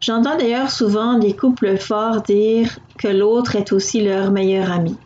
J'entends 0.00 0.36
d'ailleurs 0.36 0.70
souvent 0.70 1.18
des 1.18 1.34
couples 1.34 1.76
forts 1.76 2.22
dire 2.22 2.78
que 2.98 3.08
l'autre 3.08 3.56
est 3.56 3.72
aussi 3.72 4.00
leur 4.02 4.30
meilleur 4.30 4.70
ami. 4.70 4.96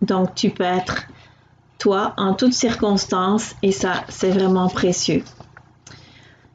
Donc 0.00 0.34
tu 0.34 0.48
peux 0.48 0.64
être 0.64 1.04
toi 1.80 2.14
en 2.16 2.34
toutes 2.34 2.52
circonstances 2.52 3.56
et 3.62 3.72
ça, 3.72 4.04
c'est 4.08 4.30
vraiment 4.30 4.68
précieux. 4.68 5.24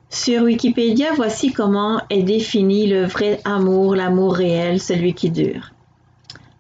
Sur 0.10 0.44
Wikipédia, 0.44 1.08
voici 1.14 1.52
comment 1.52 2.00
est 2.10 2.24
défini 2.24 2.88
le 2.88 3.06
vrai 3.06 3.42
amour, 3.44 3.96
l'amour 3.96 4.36
réel, 4.36 4.80
celui 4.80 5.14
qui 5.14 5.30
dure. 5.30 5.72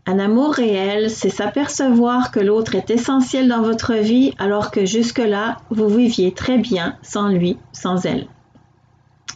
Un 0.08 0.19
amour 0.19 0.54
réel, 0.54 1.10
c'est 1.10 1.30
s'apercevoir 1.30 2.32
que 2.32 2.39
l'autre 2.39 2.75
est 2.75 2.89
essentiel 2.89 3.47
dans 3.47 3.62
votre 3.62 3.93
vie 3.93 4.34
alors 4.39 4.71
que 4.71 4.86
jusque-là, 4.86 5.58
vous 5.69 5.88
viviez 5.88 6.34
très 6.34 6.58
bien 6.58 6.97
sans 7.01 7.30
lui, 7.30 7.58
sans 7.71 8.06
elle. 8.06 8.28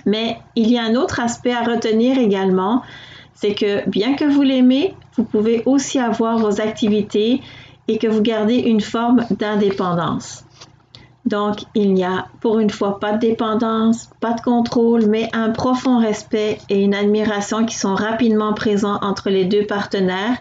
Mais 0.05 0.37
il 0.55 0.69
y 0.69 0.77
a 0.77 0.83
un 0.83 0.95
autre 0.95 1.19
aspect 1.19 1.53
à 1.53 1.63
retenir 1.63 2.17
également, 2.17 2.81
c'est 3.33 3.55
que 3.55 3.87
bien 3.89 4.15
que 4.15 4.25
vous 4.25 4.43
l'aimez, 4.43 4.95
vous 5.15 5.23
pouvez 5.23 5.63
aussi 5.65 5.97
avoir 5.97 6.37
vos 6.37 6.59
activités 6.61 7.41
et 7.89 7.97
que 7.97 8.08
vous 8.08 8.21
gardez 8.21 8.58
une 8.58 8.82
forme 8.82 9.25
d'indépendance. 9.32 10.45
Donc, 11.25 11.62
il 11.73 11.93
n'y 11.95 12.04
a 12.04 12.28
pour 12.39 12.60
une 12.60 12.69
fois 12.69 12.99
pas 12.99 13.13
de 13.13 13.19
dépendance, 13.19 14.10
pas 14.19 14.34
de 14.34 14.41
contrôle, 14.41 15.08
mais 15.08 15.28
un 15.34 15.49
profond 15.49 15.99
respect 15.99 16.60
et 16.69 16.84
une 16.84 16.93
admiration 16.93 17.65
qui 17.65 17.75
sont 17.75 17.95
rapidement 17.95 18.54
présents 18.54 18.99
entre 19.02 19.32
les 19.32 19.45
deux 19.45 19.65
partenaires 19.65 20.38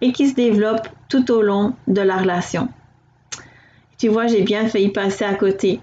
et 0.00 0.12
qui 0.12 0.28
se 0.28 0.34
développent 0.34 0.88
tout 1.08 1.30
au 1.32 1.42
long 1.42 1.74
de 1.88 2.00
la 2.00 2.18
relation. 2.18 2.68
Tu 3.98 4.08
vois, 4.08 4.28
j'ai 4.28 4.42
bien 4.42 4.68
failli 4.68 4.88
passer 4.88 5.24
à 5.24 5.34
côté. 5.34 5.80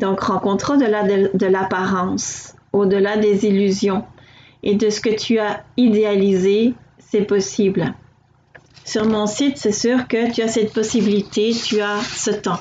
Donc, 0.00 0.20
rencontre 0.20 0.74
au-delà 0.74 1.02
de 1.02 1.46
l'apparence, 1.46 2.54
au-delà 2.72 3.18
des 3.18 3.44
illusions 3.46 4.04
et 4.62 4.74
de 4.74 4.88
ce 4.88 5.00
que 5.00 5.14
tu 5.14 5.38
as 5.38 5.64
idéalisé, 5.76 6.72
c'est 6.98 7.22
possible. 7.26 7.94
Sur 8.86 9.04
mon 9.04 9.26
site, 9.26 9.58
c'est 9.58 9.72
sûr 9.72 10.06
que 10.06 10.32
tu 10.32 10.42
as 10.42 10.48
cette 10.48 10.72
possibilité, 10.72 11.52
tu 11.52 11.80
as 11.80 12.00
ce 12.02 12.30
temps. 12.30 12.60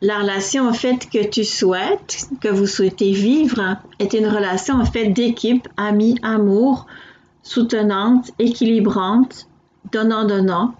la 0.00 0.18
relation 0.20 0.68
en 0.68 0.72
fait 0.72 1.10
que 1.10 1.26
tu 1.26 1.42
souhaites, 1.42 2.28
que 2.40 2.48
vous 2.48 2.68
souhaitez 2.68 3.10
vivre, 3.10 3.78
est 3.98 4.12
une 4.12 4.28
relation 4.28 4.76
en 4.76 4.84
fait 4.84 5.08
d'équipe, 5.08 5.66
amis, 5.76 6.20
amour, 6.22 6.86
soutenante, 7.42 8.30
équilibrante, 8.38 9.48
donnant-donnant. 9.90 10.74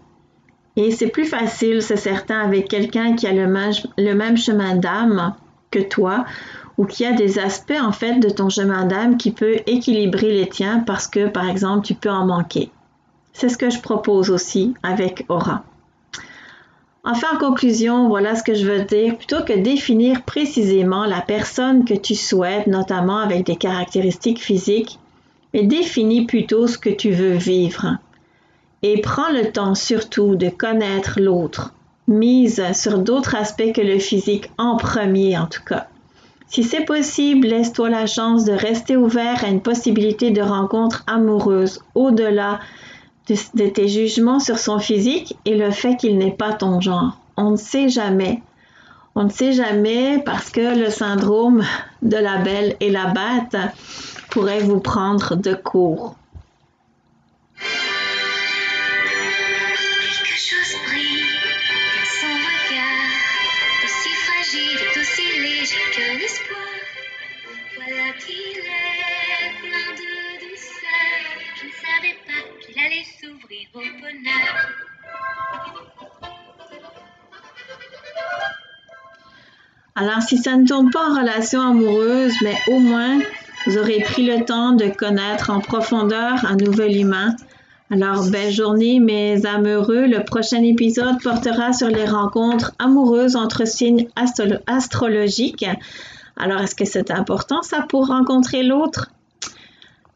Et 0.76 0.92
c'est 0.92 1.08
plus 1.08 1.24
facile, 1.24 1.82
c'est 1.82 1.96
certain, 1.96 2.42
avec 2.42 2.68
quelqu'un 2.68 3.16
qui 3.16 3.26
a 3.26 3.32
le 3.32 3.48
même, 3.48 3.72
le 3.98 4.14
même 4.14 4.36
chemin 4.36 4.76
d'âme 4.76 5.34
que 5.72 5.80
toi 5.80 6.24
ou 6.78 6.84
qui 6.84 7.04
a 7.04 7.12
des 7.12 7.40
aspects 7.40 7.80
en 7.82 7.90
fait 7.90 8.20
de 8.20 8.28
ton 8.28 8.48
chemin 8.48 8.84
d'âme 8.84 9.16
qui 9.16 9.32
peut 9.32 9.56
équilibrer 9.66 10.30
les 10.30 10.48
tiens 10.48 10.78
parce 10.86 11.08
que 11.08 11.26
par 11.26 11.48
exemple 11.48 11.84
tu 11.84 11.94
peux 11.94 12.10
en 12.10 12.24
manquer. 12.24 12.70
C'est 13.34 13.48
ce 13.48 13.58
que 13.58 13.68
je 13.68 13.80
propose 13.80 14.30
aussi 14.30 14.74
avec 14.82 15.26
Aura. 15.28 15.64
Enfin, 17.06 17.26
en 17.34 17.38
conclusion, 17.38 18.08
voilà 18.08 18.34
ce 18.34 18.42
que 18.42 18.54
je 18.54 18.64
veux 18.64 18.84
dire. 18.84 19.18
Plutôt 19.18 19.44
que 19.44 19.52
définir 19.52 20.22
précisément 20.22 21.04
la 21.04 21.20
personne 21.20 21.84
que 21.84 21.92
tu 21.92 22.14
souhaites, 22.14 22.66
notamment 22.66 23.18
avec 23.18 23.44
des 23.44 23.56
caractéristiques 23.56 24.40
physiques, 24.40 24.98
mais 25.52 25.64
définis 25.64 26.24
plutôt 26.24 26.66
ce 26.66 26.78
que 26.78 26.88
tu 26.88 27.10
veux 27.10 27.34
vivre. 27.34 27.98
Et 28.82 29.02
prends 29.02 29.30
le 29.30 29.52
temps 29.52 29.74
surtout 29.74 30.36
de 30.36 30.48
connaître 30.48 31.20
l'autre. 31.20 31.74
Mise 32.06 32.62
sur 32.72 32.98
d'autres 32.98 33.34
aspects 33.34 33.72
que 33.74 33.80
le 33.80 33.98
physique 33.98 34.50
en 34.56 34.76
premier 34.76 35.36
en 35.36 35.46
tout 35.46 35.64
cas. 35.64 35.88
Si 36.48 36.62
c'est 36.62 36.84
possible, 36.84 37.48
laisse-toi 37.48 37.90
la 37.90 38.06
chance 38.06 38.44
de 38.44 38.52
rester 38.52 38.96
ouvert 38.96 39.44
à 39.44 39.48
une 39.48 39.62
possibilité 39.62 40.30
de 40.30 40.42
rencontre 40.42 41.02
amoureuse 41.06 41.82
au-delà 41.94 42.60
de, 43.28 43.68
tes 43.68 43.88
jugements 43.88 44.40
sur 44.40 44.58
son 44.58 44.78
physique 44.78 45.36
et 45.44 45.56
le 45.56 45.70
fait 45.70 45.96
qu'il 45.96 46.18
n'est 46.18 46.30
pas 46.30 46.52
ton 46.52 46.80
genre. 46.80 47.18
On 47.36 47.52
ne 47.52 47.56
sait 47.56 47.88
jamais. 47.88 48.42
On 49.14 49.24
ne 49.24 49.30
sait 49.30 49.52
jamais 49.52 50.18
parce 50.24 50.50
que 50.50 50.78
le 50.78 50.90
syndrome 50.90 51.62
de 52.02 52.16
la 52.16 52.38
belle 52.38 52.76
et 52.80 52.90
la 52.90 53.06
bête 53.06 53.56
pourrait 54.30 54.60
vous 54.60 54.80
prendre 54.80 55.36
de 55.36 55.54
court. 55.54 56.16
Alors, 79.96 80.22
si 80.22 80.38
ça 80.38 80.56
ne 80.56 80.66
tourne 80.66 80.90
pas 80.90 81.08
en 81.08 81.20
relation 81.20 81.60
amoureuse, 81.60 82.34
mais 82.42 82.56
au 82.68 82.78
moins, 82.80 83.20
vous 83.66 83.78
aurez 83.78 84.00
pris 84.00 84.26
le 84.26 84.44
temps 84.44 84.72
de 84.72 84.86
connaître 84.86 85.50
en 85.50 85.60
profondeur 85.60 86.44
un 86.44 86.56
nouvel 86.56 86.96
humain. 86.96 87.36
Alors, 87.92 88.28
belle 88.28 88.52
journée, 88.52 88.98
mes 88.98 89.46
amoureux. 89.46 90.06
Le 90.06 90.24
prochain 90.24 90.62
épisode 90.64 91.22
portera 91.22 91.72
sur 91.72 91.88
les 91.88 92.06
rencontres 92.06 92.72
amoureuses 92.80 93.36
entre 93.36 93.66
signes 93.66 94.08
astro- 94.16 94.58
astrologiques. 94.66 95.66
Alors, 96.36 96.60
est-ce 96.62 96.74
que 96.74 96.84
c'est 96.84 97.12
important 97.12 97.62
ça 97.62 97.82
pour 97.88 98.08
rencontrer 98.08 98.64
l'autre? 98.64 99.10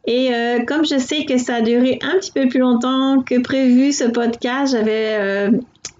Et 0.08 0.30
euh, 0.32 0.64
comme 0.64 0.86
je 0.86 0.98
sais 0.98 1.26
que 1.26 1.36
ça 1.36 1.56
a 1.56 1.60
duré 1.60 1.98
un 2.00 2.18
petit 2.18 2.32
peu 2.32 2.48
plus 2.48 2.60
longtemps 2.60 3.20
que 3.20 3.42
prévu 3.42 3.92
ce 3.92 4.04
podcast, 4.04 4.72
j'avais, 4.72 5.18
euh, 5.20 5.50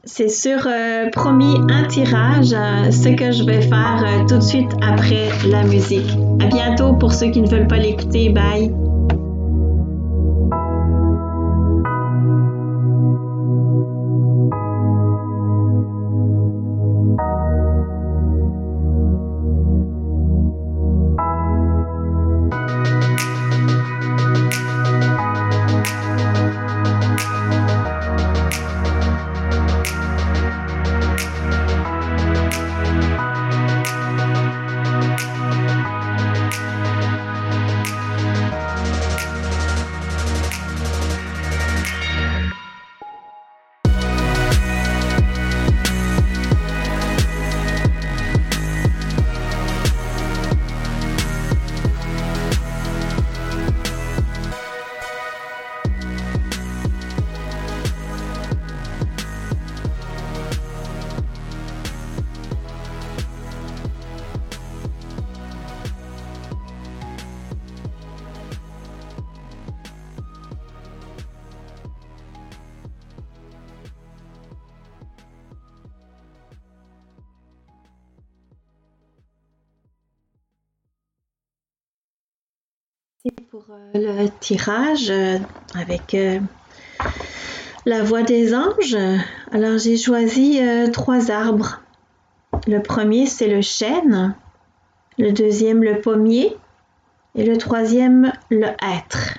c'est 0.04 0.30
sûr, 0.30 0.66
euh, 0.66 1.10
promis 1.10 1.56
un 1.68 1.84
tirage, 1.84 2.54
ce 2.90 3.14
que 3.14 3.32
je 3.32 3.44
vais 3.44 3.60
faire 3.60 4.02
tout 4.26 4.38
de 4.38 4.42
suite 4.42 4.70
après 4.80 5.28
la 5.46 5.62
musique. 5.62 6.08
À 6.40 6.46
bientôt 6.46 6.94
pour 6.94 7.12
ceux 7.12 7.30
qui 7.30 7.42
ne 7.42 7.48
veulent 7.48 7.68
pas 7.68 7.76
l'écouter. 7.76 8.30
Bye! 8.30 8.87
Le 83.94 84.28
tirage 84.40 85.10
euh, 85.10 85.38
avec 85.74 86.14
euh, 86.14 86.40
la 87.84 88.02
voix 88.02 88.22
des 88.22 88.54
anges. 88.54 88.96
Alors 89.52 89.78
j'ai 89.78 89.96
choisi 89.96 90.58
euh, 90.60 90.90
trois 90.90 91.30
arbres. 91.30 91.80
Le 92.66 92.80
premier 92.80 93.26
c'est 93.26 93.48
le 93.48 93.60
chêne, 93.60 94.34
le 95.18 95.32
deuxième 95.32 95.82
le 95.82 96.00
pommier 96.00 96.56
et 97.34 97.44
le 97.44 97.58
troisième 97.58 98.32
le 98.50 98.68
hêtre. 98.82 99.38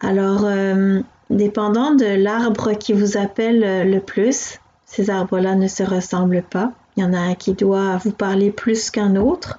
Alors 0.00 0.44
euh, 0.44 1.00
dépendant 1.30 1.94
de 1.94 2.22
l'arbre 2.22 2.74
qui 2.74 2.92
vous 2.92 3.16
appelle 3.16 3.64
euh, 3.64 3.84
le 3.84 4.00
plus, 4.00 4.58
ces 4.84 5.08
arbres-là 5.08 5.54
ne 5.54 5.68
se 5.68 5.82
ressemblent 5.82 6.42
pas. 6.42 6.72
Il 6.96 7.02
y 7.02 7.06
en 7.06 7.14
a 7.14 7.18
un 7.18 7.34
qui 7.34 7.54
doit 7.54 7.96
vous 7.96 8.12
parler 8.12 8.50
plus 8.50 8.90
qu'un 8.90 9.16
autre. 9.16 9.58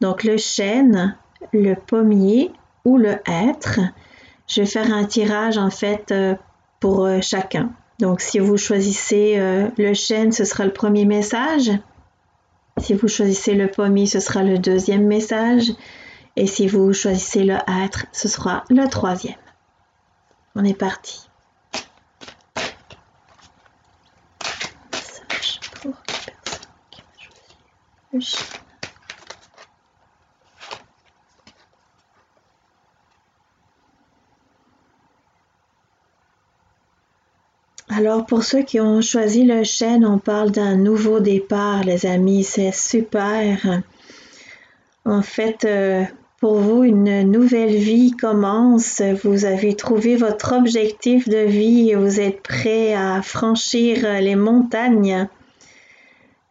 Donc 0.00 0.24
le 0.24 0.36
chêne, 0.36 1.16
le 1.52 1.74
pommier 1.74 2.52
ou 2.84 2.96
le 2.96 3.16
hêtre. 3.26 3.80
Je 4.46 4.62
vais 4.62 4.66
faire 4.66 4.92
un 4.92 5.04
tirage 5.04 5.58
en 5.58 5.70
fait 5.70 6.10
euh, 6.10 6.34
pour 6.80 7.04
euh, 7.04 7.20
chacun. 7.20 7.72
Donc 7.98 8.20
si 8.20 8.38
vous 8.38 8.56
choisissez 8.56 9.36
euh, 9.38 9.68
le 9.76 9.94
chêne, 9.94 10.32
ce 10.32 10.44
sera 10.44 10.64
le 10.64 10.72
premier 10.72 11.04
message. 11.04 11.70
Si 12.78 12.94
vous 12.94 13.08
choisissez 13.08 13.54
le 13.54 13.68
pommier, 13.68 14.06
ce 14.06 14.20
sera 14.20 14.42
le 14.42 14.58
deuxième 14.58 15.06
message. 15.06 15.70
Et 16.36 16.46
si 16.46 16.66
vous 16.66 16.92
choisissez 16.92 17.44
le 17.44 17.56
hêtre, 17.66 18.06
ce 18.12 18.28
sera 18.28 18.64
le 18.70 18.88
troisième. 18.88 19.34
On 20.54 20.64
est 20.64 20.74
parti. 20.74 21.28
Message 24.92 25.60
pour 25.82 25.90
la 25.90 26.14
personne 26.24 26.66
qui 26.90 27.02
va 27.02 28.20
choisir. 28.20 28.59
Alors 37.92 38.24
pour 38.24 38.44
ceux 38.44 38.62
qui 38.62 38.80
ont 38.80 39.00
choisi 39.00 39.42
le 39.42 39.64
chêne, 39.64 40.06
on 40.06 40.18
parle 40.18 40.52
d'un 40.52 40.76
nouveau 40.76 41.18
départ, 41.18 41.82
les 41.82 42.06
amis, 42.06 42.44
c'est 42.44 42.72
super. 42.72 43.82
En 45.04 45.22
fait, 45.22 45.64
euh, 45.64 46.04
pour 46.38 46.60
vous, 46.60 46.84
une 46.84 47.22
nouvelle 47.22 47.74
vie 47.74 48.12
commence. 48.12 49.02
Vous 49.24 49.44
avez 49.44 49.74
trouvé 49.74 50.14
votre 50.14 50.52
objectif 50.56 51.28
de 51.28 51.38
vie 51.38 51.90
et 51.90 51.96
vous 51.96 52.20
êtes 52.20 52.42
prêt 52.42 52.94
à 52.94 53.22
franchir 53.22 54.20
les 54.20 54.36
montagnes. 54.36 55.28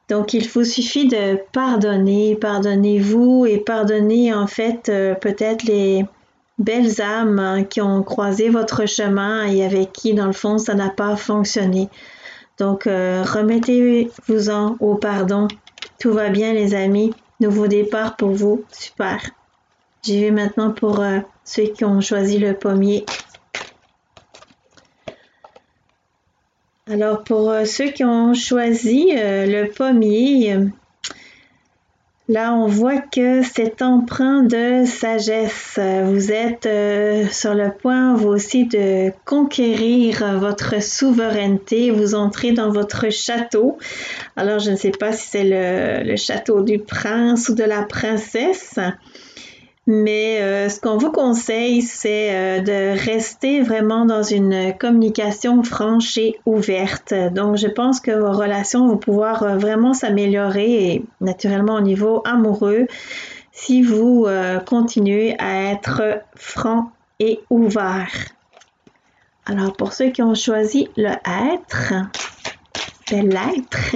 Donc 0.10 0.34
il 0.34 0.46
vous 0.50 0.66
suffit 0.66 1.08
de 1.08 1.38
pardonner, 1.54 2.36
pardonnez-vous 2.36 3.46
et 3.46 3.60
pardonnez 3.60 4.34
en 4.34 4.48
fait 4.48 4.90
euh, 4.90 5.14
peut-être 5.14 5.64
les 5.64 6.04
belles 6.60 7.02
âmes 7.02 7.40
hein, 7.40 7.64
qui 7.64 7.82
ont 7.82 8.04
croisé 8.04 8.50
votre 8.50 8.86
chemin 8.86 9.48
et 9.48 9.66
avec 9.66 9.92
qui, 9.92 10.14
dans 10.14 10.28
le 10.28 10.34
fond, 10.34 10.60
ça 10.60 10.76
n'a 10.76 10.90
pas 10.90 11.16
fonctionné. 11.16 11.90
Donc, 12.60 12.84
remettez-vous-en 12.84 14.76
au 14.80 14.96
pardon. 14.96 15.48
Tout 15.98 16.12
va 16.12 16.30
bien, 16.30 16.54
les 16.54 16.76
amis. 16.76 17.14
Nouveau 17.40 17.68
départ 17.68 18.18
pour 18.18 18.32
vous. 18.32 18.66
Super. 18.72 19.22
J'y 20.04 20.22
vais 20.22 20.32
maintenant 20.32 20.72
pour 20.72 21.02
ceux 21.46 21.68
qui 21.68 21.86
ont 21.86 22.02
choisi 22.02 22.38
le 22.38 22.54
pommier. 22.54 23.06
Alors, 26.90 27.24
pour 27.24 27.54
ceux 27.66 27.92
qui 27.92 28.04
ont 28.04 28.34
choisi 28.34 29.12
le 29.14 29.68
pommier, 29.72 30.58
Là, 32.30 32.54
on 32.54 32.68
voit 32.68 33.00
que 33.00 33.42
c'est 33.42 33.82
empreint 33.82 34.44
de 34.44 34.86
sagesse. 34.86 35.80
Vous 36.06 36.32
êtes 36.32 36.68
euh, 36.68 37.26
sur 37.32 37.56
le 37.56 37.72
point, 37.72 38.14
vous 38.14 38.28
aussi, 38.28 38.68
de 38.68 39.12
conquérir 39.26 40.38
votre 40.38 40.80
souveraineté. 40.80 41.90
Vous 41.90 42.14
entrez 42.14 42.52
dans 42.52 42.70
votre 42.70 43.10
château. 43.10 43.80
Alors, 44.36 44.60
je 44.60 44.70
ne 44.70 44.76
sais 44.76 44.92
pas 44.92 45.12
si 45.12 45.28
c'est 45.28 46.04
le 46.04 46.16
château 46.18 46.62
du 46.62 46.78
prince 46.78 47.50
ou 47.50 47.56
de 47.56 47.64
la 47.64 47.82
princesse. 47.82 48.78
Mais 49.92 50.40
euh, 50.40 50.70
ce 50.70 50.80
qu'on 50.80 50.98
vous 50.98 51.12
conseille, 51.12 51.82
c'est 51.82 52.30
euh, 52.32 52.60
de 52.62 53.04
rester 53.06 53.64
vraiment 53.64 54.06
dans 54.06 54.22
une 54.22 54.78
communication 54.78 55.64
franche 55.64 56.16
et 56.20 56.40
ouverte. 56.46 57.12
Donc, 57.34 57.56
je 57.56 57.66
pense 57.66 58.00
que 58.00 58.12
vos 58.12 58.32
relations 58.32 58.88
vont 58.88 58.98
pouvoir 58.98 59.42
euh, 59.42 59.58
vraiment 59.58 59.96
s'améliorer 59.96 60.94
et 60.94 61.06
naturellement 61.22 61.74
au 61.74 61.82
niveau 61.82 62.22
amoureux 62.24 62.86
si 63.52 63.82
vous 63.82 64.26
continuez 64.68 65.36
à 65.38 65.72
être 65.74 66.22
franc 66.36 66.92
et 67.20 67.42
ouvert. 67.50 68.12
Alors, 69.48 69.76
pour 69.76 69.92
ceux 69.92 70.12
qui 70.12 70.22
ont 70.22 70.36
choisi 70.36 70.88
le 70.96 71.12
être, 71.26 71.94
c'est 73.06 73.24
l'être. 73.24 73.96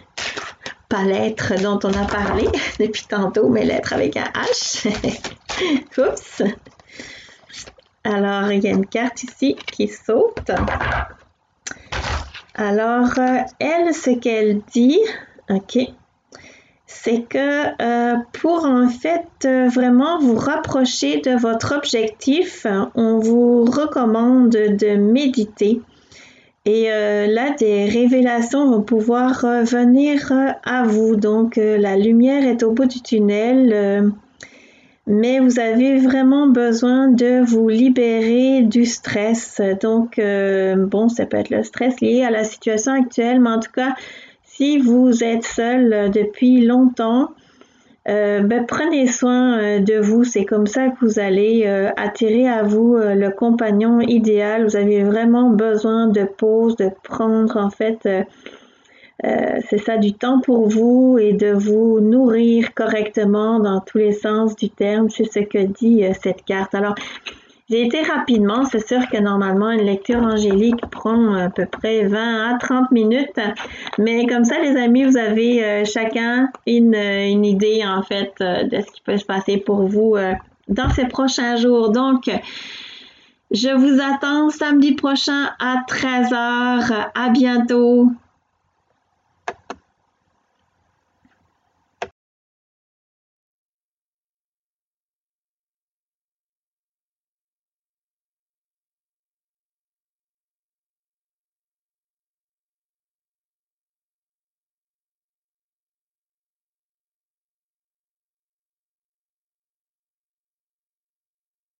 pas 0.88 1.04
l'être 1.04 1.54
dont 1.62 1.78
on 1.84 1.94
a 1.94 2.06
parlé 2.06 2.50
depuis 2.80 3.06
tantôt, 3.06 3.48
mais 3.48 3.64
l'être 3.64 3.92
avec 3.92 4.16
un 4.16 4.30
H. 4.34 4.88
Oups. 5.98 6.42
Alors, 8.04 8.50
il 8.52 8.64
y 8.64 8.68
a 8.68 8.70
une 8.70 8.86
carte 8.86 9.22
ici 9.22 9.56
qui 9.70 9.88
saute. 9.88 10.50
Alors, 12.54 13.18
euh, 13.18 13.38
elle, 13.60 13.94
ce 13.94 14.18
qu'elle 14.18 14.62
dit, 14.72 14.98
OK, 15.50 15.78
c'est 16.86 17.22
que 17.22 17.82
euh, 17.82 18.16
pour 18.32 18.64
en 18.64 18.88
fait 18.88 19.28
euh, 19.44 19.68
vraiment 19.68 20.18
vous 20.18 20.36
rapprocher 20.36 21.20
de 21.20 21.38
votre 21.38 21.76
objectif, 21.76 22.66
on 22.94 23.18
vous 23.18 23.64
recommande 23.64 24.50
de 24.50 24.96
méditer 24.96 25.82
et 26.68 26.92
euh, 26.92 27.26
là, 27.26 27.52
des 27.58 27.86
révélations 27.86 28.70
vont 28.70 28.82
pouvoir 28.82 29.40
venir 29.64 30.30
euh, 30.30 30.50
à 30.64 30.82
vous. 30.82 31.16
Donc, 31.16 31.56
euh, 31.56 31.78
la 31.78 31.96
lumière 31.96 32.44
est 32.44 32.62
au 32.62 32.72
bout 32.72 32.84
du 32.84 33.00
tunnel, 33.00 34.12
mais 35.06 35.40
vous 35.40 35.58
avez 35.58 35.96
vraiment 35.96 36.46
besoin 36.46 37.08
de 37.08 37.42
vous 37.42 37.70
libérer 37.70 38.60
du 38.64 38.84
stress. 38.84 39.62
Donc, 39.80 40.20
bon, 40.20 41.08
ça 41.08 41.24
peut 41.24 41.38
être 41.38 41.48
le 41.48 41.62
stress 41.62 42.02
lié 42.02 42.22
à 42.22 42.30
la 42.30 42.44
situation 42.44 42.92
actuelle, 42.92 43.40
mais 43.40 43.48
en 43.48 43.60
tout 43.60 43.72
cas, 43.72 43.94
si 44.44 44.76
vous 44.76 45.24
êtes 45.24 45.44
seul 45.44 46.10
depuis 46.10 46.60
longtemps, 46.60 47.30
euh, 48.08 48.40
ben, 48.40 48.64
prenez 48.66 49.06
soin 49.06 49.58
euh, 49.58 49.80
de 49.80 49.98
vous. 49.98 50.24
C'est 50.24 50.44
comme 50.44 50.66
ça 50.66 50.88
que 50.88 51.04
vous 51.04 51.18
allez 51.18 51.64
euh, 51.66 51.90
attirer 51.96 52.48
à 52.48 52.62
vous 52.62 52.96
le 52.96 53.28
compagnon 53.30 54.00
idéal. 54.00 54.64
Vous 54.64 54.76
avez 54.76 55.02
vraiment 55.02 55.50
besoin 55.50 56.06
de 56.08 56.24
pause, 56.24 56.76
de 56.76 56.90
prendre 57.02 57.56
en 57.56 57.70
fait, 57.70 58.08
c'est 59.22 59.78
ça, 59.78 59.96
du 59.96 60.14
temps 60.14 60.40
pour 60.40 60.68
vous 60.68 61.18
et 61.20 61.32
de 61.32 61.50
vous 61.50 62.00
nourrir 62.00 62.72
correctement 62.74 63.58
dans 63.58 63.80
tous 63.80 63.98
les 63.98 64.12
sens 64.12 64.56
du 64.56 64.70
terme. 64.70 65.10
C'est 65.10 65.30
ce 65.30 65.40
que 65.40 65.58
dit 65.58 66.04
cette 66.22 66.44
carte. 66.44 66.74
Alors, 66.74 66.94
j'ai 67.70 67.84
été 67.84 68.02
rapidement, 68.02 68.64
c'est 68.64 68.86
sûr 68.86 69.06
que 69.10 69.18
normalement 69.18 69.70
une 69.70 69.84
lecture 69.84 70.22
angélique 70.22 70.80
prend 70.90 71.34
à 71.34 71.50
peu 71.50 71.66
près 71.66 72.04
20 72.04 72.54
à 72.54 72.58
30 72.58 72.90
minutes, 72.92 73.38
mais 73.98 74.26
comme 74.26 74.44
ça 74.44 74.58
les 74.60 74.74
amis, 74.76 75.04
vous 75.04 75.18
avez 75.18 75.62
euh, 75.62 75.84
chacun 75.84 76.50
une, 76.66 76.94
une, 76.94 77.44
idée 77.44 77.82
en 77.84 78.02
fait 78.02 78.32
euh, 78.40 78.64
de 78.64 78.80
ce 78.80 78.90
qui 78.90 79.02
peut 79.02 79.18
se 79.18 79.26
passer 79.26 79.58
pour 79.58 79.86
vous 79.86 80.16
euh, 80.16 80.32
dans 80.68 80.88
ces 80.88 81.06
prochains 81.08 81.56
jours. 81.56 81.90
Donc, 81.90 82.30
je 83.50 83.68
vous 83.68 84.00
attends 84.00 84.48
samedi 84.48 84.92
prochain 84.92 85.50
à 85.58 85.82
13h. 85.86 87.10
À 87.14 87.28
bientôt. 87.30 88.10